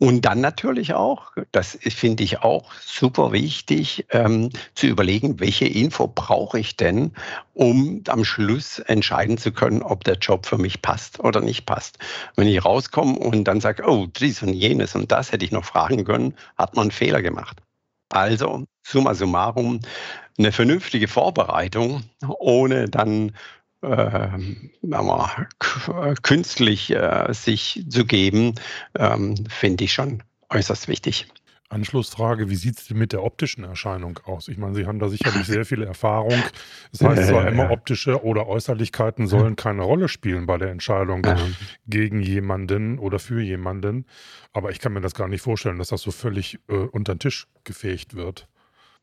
Und 0.00 0.22
dann 0.22 0.40
natürlich 0.40 0.94
auch, 0.94 1.32
das 1.50 1.76
finde 1.82 2.22
ich 2.22 2.38
auch 2.42 2.72
super 2.80 3.32
wichtig, 3.32 4.06
ähm, 4.10 4.50
zu 4.74 4.86
überlegen, 4.86 5.40
welche 5.40 5.66
Info 5.66 6.06
brauche 6.06 6.60
ich 6.60 6.76
denn, 6.76 7.12
um 7.52 8.04
am 8.06 8.24
Schluss 8.24 8.78
entscheiden 8.78 9.38
zu 9.38 9.50
können, 9.50 9.82
ob 9.82 10.04
der 10.04 10.14
Job 10.14 10.46
für 10.46 10.56
mich 10.56 10.82
passt 10.82 11.18
oder 11.18 11.40
nicht 11.40 11.66
passt. 11.66 11.98
Wenn 12.36 12.46
ich 12.46 12.64
rauskomme 12.64 13.18
und 13.18 13.44
dann 13.44 13.60
sage, 13.60 13.82
oh, 13.88 14.06
dies 14.06 14.40
und 14.40 14.54
jenes 14.54 14.94
und 14.94 15.10
das 15.10 15.32
hätte 15.32 15.44
ich 15.44 15.50
noch 15.50 15.64
fragen 15.64 16.04
können, 16.04 16.34
hat 16.56 16.76
man 16.76 16.82
einen 16.82 16.90
Fehler 16.92 17.20
gemacht. 17.20 17.60
Also, 18.10 18.64
summa 18.82 19.14
summarum, 19.14 19.80
eine 20.38 20.52
vernünftige 20.52 21.08
Vorbereitung, 21.08 22.04
ohne 22.38 22.88
dann 22.88 23.32
äh, 23.82 24.28
wir, 24.82 25.48
künstlich 26.22 26.90
äh, 26.90 27.32
sich 27.32 27.84
zu 27.88 28.04
geben, 28.04 28.54
ähm, 28.96 29.36
finde 29.48 29.84
ich 29.84 29.92
schon 29.92 30.22
äußerst 30.50 30.88
wichtig. 30.88 31.28
Anschlussfrage, 31.68 32.48
wie 32.48 32.54
sieht 32.56 32.78
es 32.78 32.86
denn 32.86 32.98
mit 32.98 33.12
der 33.12 33.22
optischen 33.22 33.64
Erscheinung 33.64 34.18
aus? 34.24 34.48
Ich 34.48 34.56
meine, 34.56 34.74
Sie 34.74 34.86
haben 34.86 34.98
da 34.98 35.08
sicherlich 35.08 35.46
sehr 35.46 35.64
viel 35.64 35.82
Erfahrung. 35.82 36.42
Das 36.92 37.02
heißt 37.02 37.28
zwar 37.28 37.46
immer, 37.48 37.70
optische 37.70 38.24
oder 38.24 38.46
Äußerlichkeiten 38.46 39.26
sollen 39.26 39.56
keine 39.56 39.82
Rolle 39.82 40.08
spielen 40.08 40.46
bei 40.46 40.56
der 40.56 40.70
Entscheidung 40.70 41.26
gegen 41.86 42.22
jemanden 42.22 42.98
oder 42.98 43.18
für 43.18 43.42
jemanden. 43.42 44.06
Aber 44.52 44.70
ich 44.70 44.78
kann 44.78 44.92
mir 44.92 45.00
das 45.00 45.14
gar 45.14 45.28
nicht 45.28 45.42
vorstellen, 45.42 45.78
dass 45.78 45.88
das 45.88 46.02
so 46.02 46.10
völlig 46.10 46.58
äh, 46.68 46.74
unter 46.74 47.14
den 47.14 47.20
Tisch 47.20 47.46
gefegt 47.64 48.14
wird. 48.14 48.48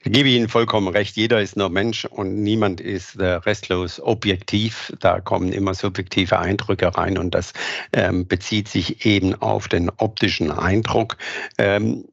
Ich 0.04 0.12
gebe 0.12 0.30
Ihnen 0.30 0.50
vollkommen 0.50 0.88
recht. 0.88 1.16
Jeder 1.16 1.42
ist 1.42 1.58
nur 1.58 1.70
Mensch 1.70 2.06
und 2.06 2.44
niemand 2.44 2.80
ist 2.80 3.16
äh, 3.16 3.26
restlos 3.26 4.00
objektiv. 4.00 4.94
Da 5.00 5.20
kommen 5.20 5.52
immer 5.52 5.74
subjektive 5.74 6.38
Eindrücke 6.38 6.96
rein 6.96 7.18
und 7.18 7.34
das 7.34 7.54
ähm, 7.92 8.28
bezieht 8.28 8.68
sich 8.68 9.06
eben 9.06 9.34
auf 9.34 9.68
den 9.68 9.90
optischen 9.90 10.52
Eindruck. 10.52 11.18
Ähm, 11.58 12.06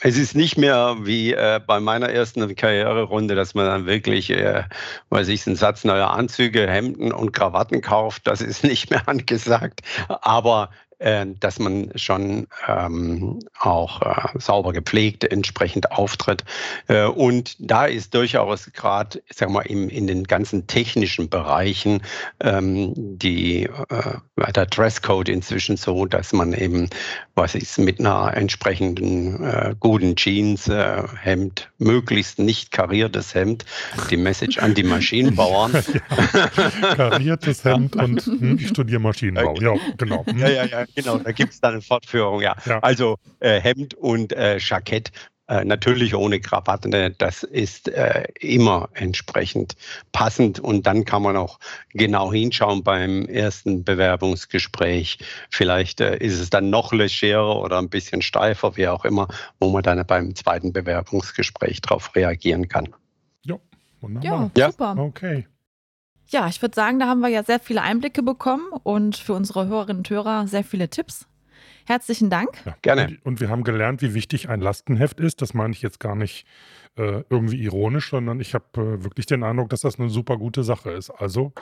es 0.00 0.16
ist 0.16 0.34
nicht 0.34 0.56
mehr 0.56 0.96
wie 1.00 1.32
äh, 1.32 1.60
bei 1.64 1.80
meiner 1.80 2.08
ersten 2.08 2.54
Karriererunde, 2.54 3.34
dass 3.34 3.54
man 3.54 3.66
dann 3.66 3.86
wirklich, 3.86 4.30
äh, 4.30 4.64
weiß 5.10 5.28
ich, 5.28 5.46
einen 5.46 5.56
Satz 5.56 5.84
neuer 5.84 6.10
Anzüge, 6.10 6.68
Hemden 6.68 7.12
und 7.12 7.32
Krawatten 7.32 7.80
kauft. 7.80 8.26
Das 8.26 8.40
ist 8.40 8.64
nicht 8.64 8.90
mehr 8.90 9.08
angesagt. 9.08 9.80
Aber 10.08 10.70
äh, 11.02 11.26
dass 11.40 11.58
man 11.58 11.90
schon 11.96 12.46
ähm, 12.68 13.40
auch 13.58 14.02
äh, 14.02 14.38
sauber 14.38 14.72
gepflegt 14.72 15.24
entsprechend 15.24 15.90
auftritt. 15.90 16.44
Äh, 16.86 17.06
und 17.06 17.56
da 17.58 17.86
ist 17.86 18.14
durchaus 18.14 18.72
gerade, 18.72 19.20
sag 19.34 19.50
mal, 19.50 19.62
im, 19.62 19.88
in 19.88 20.06
den 20.06 20.24
ganzen 20.24 20.68
technischen 20.68 21.28
Bereichen 21.28 22.02
ähm, 22.40 22.92
die, 22.96 23.64
äh, 23.64 24.52
der 24.54 24.66
Dresscode 24.66 25.28
inzwischen 25.28 25.76
so, 25.76 26.06
dass 26.06 26.32
man 26.32 26.52
eben, 26.52 26.88
was 27.34 27.54
ist, 27.54 27.78
mit 27.78 27.98
einer 27.98 28.36
entsprechenden 28.36 29.42
äh, 29.42 29.74
guten 29.80 30.16
Jeans, 30.16 30.68
äh, 30.68 31.02
Hemd, 31.20 31.70
möglichst 31.78 32.38
nicht 32.38 32.70
kariertes 32.70 33.34
Hemd, 33.34 33.64
die 34.10 34.16
Message 34.16 34.58
an 34.58 34.74
die 34.74 34.82
Maschinenbauern. 34.82 35.72
Kariertes 36.96 37.64
Hemd 37.64 37.96
und 37.96 38.22
hm, 38.22 38.58
ich 38.60 38.68
studiere 38.68 39.00
Maschinenbau. 39.00 39.54
Ja, 39.60 39.74
genau. 39.96 40.24
Ja, 40.36 40.48
ja, 40.48 40.64
ja, 40.64 40.84
genau, 40.94 41.18
da 41.18 41.32
gibt 41.32 41.52
es 41.52 41.60
dann 41.60 41.72
eine 41.72 41.82
Fortführung, 41.82 42.42
ja. 42.42 42.54
ja. 42.66 42.78
Also 42.80 43.16
äh, 43.40 43.60
Hemd 43.60 43.94
und 43.94 44.32
äh, 44.32 44.58
Jackett, 44.58 45.10
äh, 45.48 45.64
natürlich 45.64 46.14
ohne 46.14 46.40
Krawatte, 46.40 47.10
das 47.18 47.42
ist 47.42 47.88
äh, 47.88 48.24
immer 48.40 48.88
entsprechend 48.94 49.74
passend 50.12 50.60
und 50.60 50.86
dann 50.86 51.04
kann 51.04 51.22
man 51.22 51.36
auch 51.36 51.58
genau 51.90 52.32
hinschauen 52.32 52.84
beim 52.84 53.26
ersten 53.26 53.82
Bewerbungsgespräch. 53.82 55.18
Vielleicht 55.50 56.00
äh, 56.00 56.16
ist 56.18 56.38
es 56.38 56.50
dann 56.50 56.70
noch 56.70 56.92
legerer 56.92 57.60
oder 57.60 57.78
ein 57.78 57.88
bisschen 57.88 58.22
steifer, 58.22 58.76
wie 58.76 58.86
auch 58.86 59.04
immer, 59.04 59.26
wo 59.58 59.70
man 59.70 59.82
dann 59.82 60.06
beim 60.06 60.34
zweiten 60.36 60.72
Bewerbungsgespräch 60.72 61.80
darauf 61.80 62.14
reagieren 62.14 62.68
kann. 62.68 62.88
Ja, 63.44 63.56
wunderbar. 64.00 64.50
Ja, 64.56 64.70
super. 64.70 64.96
Okay. 64.96 65.48
Ja, 66.28 66.48
ich 66.48 66.62
würde 66.62 66.74
sagen, 66.74 66.98
da 66.98 67.08
haben 67.08 67.20
wir 67.20 67.28
ja 67.28 67.42
sehr 67.42 67.60
viele 67.60 67.82
Einblicke 67.82 68.22
bekommen 68.22 68.72
und 68.84 69.16
für 69.16 69.34
unsere 69.34 69.66
Hörerinnen 69.66 69.98
und 69.98 70.10
Hörer 70.10 70.46
sehr 70.46 70.64
viele 70.64 70.88
Tipps. 70.88 71.26
Herzlichen 71.86 72.30
Dank. 72.30 72.50
Ja, 72.64 72.76
Gerne. 72.82 73.18
Und, 73.24 73.40
wir 73.40 73.48
haben 73.48 73.64
gelernt, 73.64 74.02
wie 74.02 74.14
wichtig 74.14 74.48
ein 74.48 74.60
Lastenheft 74.60 75.20
ist. 75.20 75.42
Das 75.42 75.54
meine 75.54 75.72
ich 75.72 75.82
jetzt 75.82 76.00
gar 76.00 76.14
nicht 76.14 76.46
äh, 76.96 77.22
irgendwie 77.28 77.62
ironisch, 77.62 78.10
sondern 78.10 78.40
ich 78.40 78.54
habe 78.54 78.66
äh, 78.74 79.04
wirklich 79.04 79.26
den 79.26 79.42
Eindruck, 79.42 79.70
dass 79.70 79.80
das 79.80 79.98
eine 79.98 80.08
super 80.08 80.36
gute 80.36 80.62
Sache 80.62 80.90
ist. 80.90 81.10
Also 81.10 81.52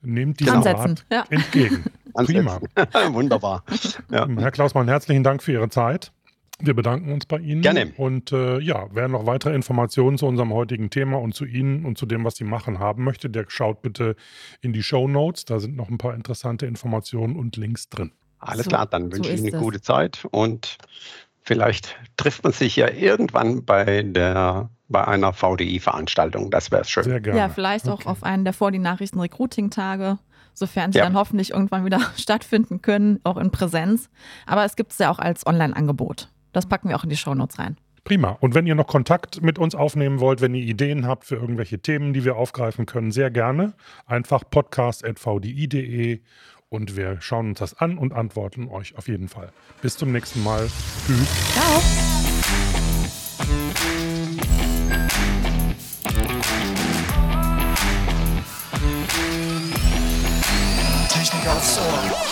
nehmt 0.00 0.40
diesen 0.40 0.62
Rat 0.62 1.04
ja. 1.10 1.24
entgegen. 1.30 1.84
Prima. 2.14 2.60
Wunderbar. 3.12 3.64
Ja. 4.10 4.26
Herr 4.28 4.50
Klausmann, 4.50 4.88
herzlichen 4.88 5.22
Dank 5.22 5.42
für 5.42 5.52
Ihre 5.52 5.68
Zeit. 5.68 6.12
Wir 6.60 6.74
bedanken 6.74 7.12
uns 7.12 7.26
bei 7.26 7.38
Ihnen. 7.38 7.62
Gerne. 7.62 7.92
Und 7.96 8.32
äh, 8.32 8.58
ja, 8.58 8.88
wer 8.90 9.06
noch 9.06 9.26
weitere 9.26 9.54
Informationen 9.54 10.18
zu 10.18 10.26
unserem 10.26 10.52
heutigen 10.52 10.90
Thema 10.90 11.18
und 11.18 11.32
zu 11.32 11.44
Ihnen 11.44 11.84
und 11.84 11.98
zu 11.98 12.04
dem, 12.04 12.24
was 12.24 12.34
Sie 12.34 12.44
machen, 12.44 12.80
haben 12.80 13.04
möchte, 13.04 13.30
der 13.30 13.44
schaut 13.46 13.80
bitte 13.80 14.16
in 14.60 14.72
die 14.72 14.82
Show 14.82 15.06
Notes. 15.06 15.44
Da 15.44 15.60
sind 15.60 15.76
noch 15.76 15.88
ein 15.88 15.98
paar 15.98 16.14
interessante 16.14 16.66
Informationen 16.66 17.36
und 17.36 17.56
Links 17.56 17.88
drin. 17.88 18.10
Alles 18.38 18.64
so, 18.64 18.70
klar, 18.70 18.86
dann 18.86 19.12
wünsche 19.12 19.28
so 19.28 19.34
ich 19.34 19.40
Ihnen 19.40 19.54
eine 19.54 19.62
gute 19.62 19.80
Zeit 19.80 20.26
und 20.30 20.78
vielleicht 21.42 21.96
trifft 22.16 22.44
man 22.44 22.52
sich 22.52 22.76
ja 22.76 22.90
irgendwann 22.90 23.64
bei 23.64 24.02
der 24.02 24.70
bei 24.88 25.06
einer 25.06 25.32
VDI-Veranstaltung. 25.32 26.50
Das 26.50 26.70
wäre 26.70 26.84
schön. 26.84 27.04
Sehr 27.04 27.20
gerne. 27.20 27.38
Ja, 27.38 27.48
vielleicht 27.48 27.86
okay. 27.88 28.04
auch 28.04 28.06
auf 28.06 28.22
einen 28.22 28.44
der 28.44 28.54
vor 28.54 28.70
die 28.70 28.78
Nachrichten 28.78 29.20
Recruiting-Tage, 29.20 30.18
sofern 30.54 30.92
sie 30.92 30.98
ja. 30.98 31.04
dann 31.04 31.14
hoffentlich 31.14 31.50
irgendwann 31.50 31.84
wieder 31.84 32.00
stattfinden 32.16 32.80
können, 32.82 33.20
auch 33.24 33.36
in 33.36 33.50
Präsenz. 33.50 34.08
Aber 34.46 34.64
es 34.64 34.76
gibt 34.76 34.92
es 34.92 34.98
ja 34.98 35.10
auch 35.10 35.18
als 35.18 35.46
Online-Angebot. 35.46 36.30
Das 36.52 36.66
packen 36.66 36.88
wir 36.88 36.96
auch 36.96 37.04
in 37.04 37.10
die 37.10 37.16
Shownotes 37.16 37.58
rein. 37.58 37.76
Prima. 38.04 38.38
Und 38.40 38.54
wenn 38.54 38.66
ihr 38.66 38.74
noch 38.74 38.86
Kontakt 38.86 39.42
mit 39.42 39.58
uns 39.58 39.74
aufnehmen 39.74 40.18
wollt, 40.18 40.40
wenn 40.40 40.54
ihr 40.54 40.64
Ideen 40.64 41.06
habt 41.06 41.26
für 41.26 41.34
irgendwelche 41.34 41.78
Themen, 41.78 42.14
die 42.14 42.24
wir 42.24 42.36
aufgreifen 42.36 42.86
können, 42.86 43.10
sehr 43.10 43.30
gerne. 43.30 43.74
Einfach 44.06 44.44
podcast.vdi.de 44.48 46.22
und 46.70 46.96
wir 46.96 47.20
schauen 47.20 47.50
uns 47.50 47.58
das 47.58 47.74
an 47.74 47.98
und 47.98 48.12
antworten 48.12 48.68
euch 48.68 48.96
auf 48.96 49.08
jeden 49.08 49.28
Fall. 49.28 49.52
Bis 49.82 49.96
zum 49.96 50.12
nächsten 50.12 50.42
Mal. 50.42 50.68
Tschüss. 51.06 51.28
Ciao. 51.52 51.82
Technik 61.08 61.46
aufs 61.48 61.78
Ohr. 61.78 62.27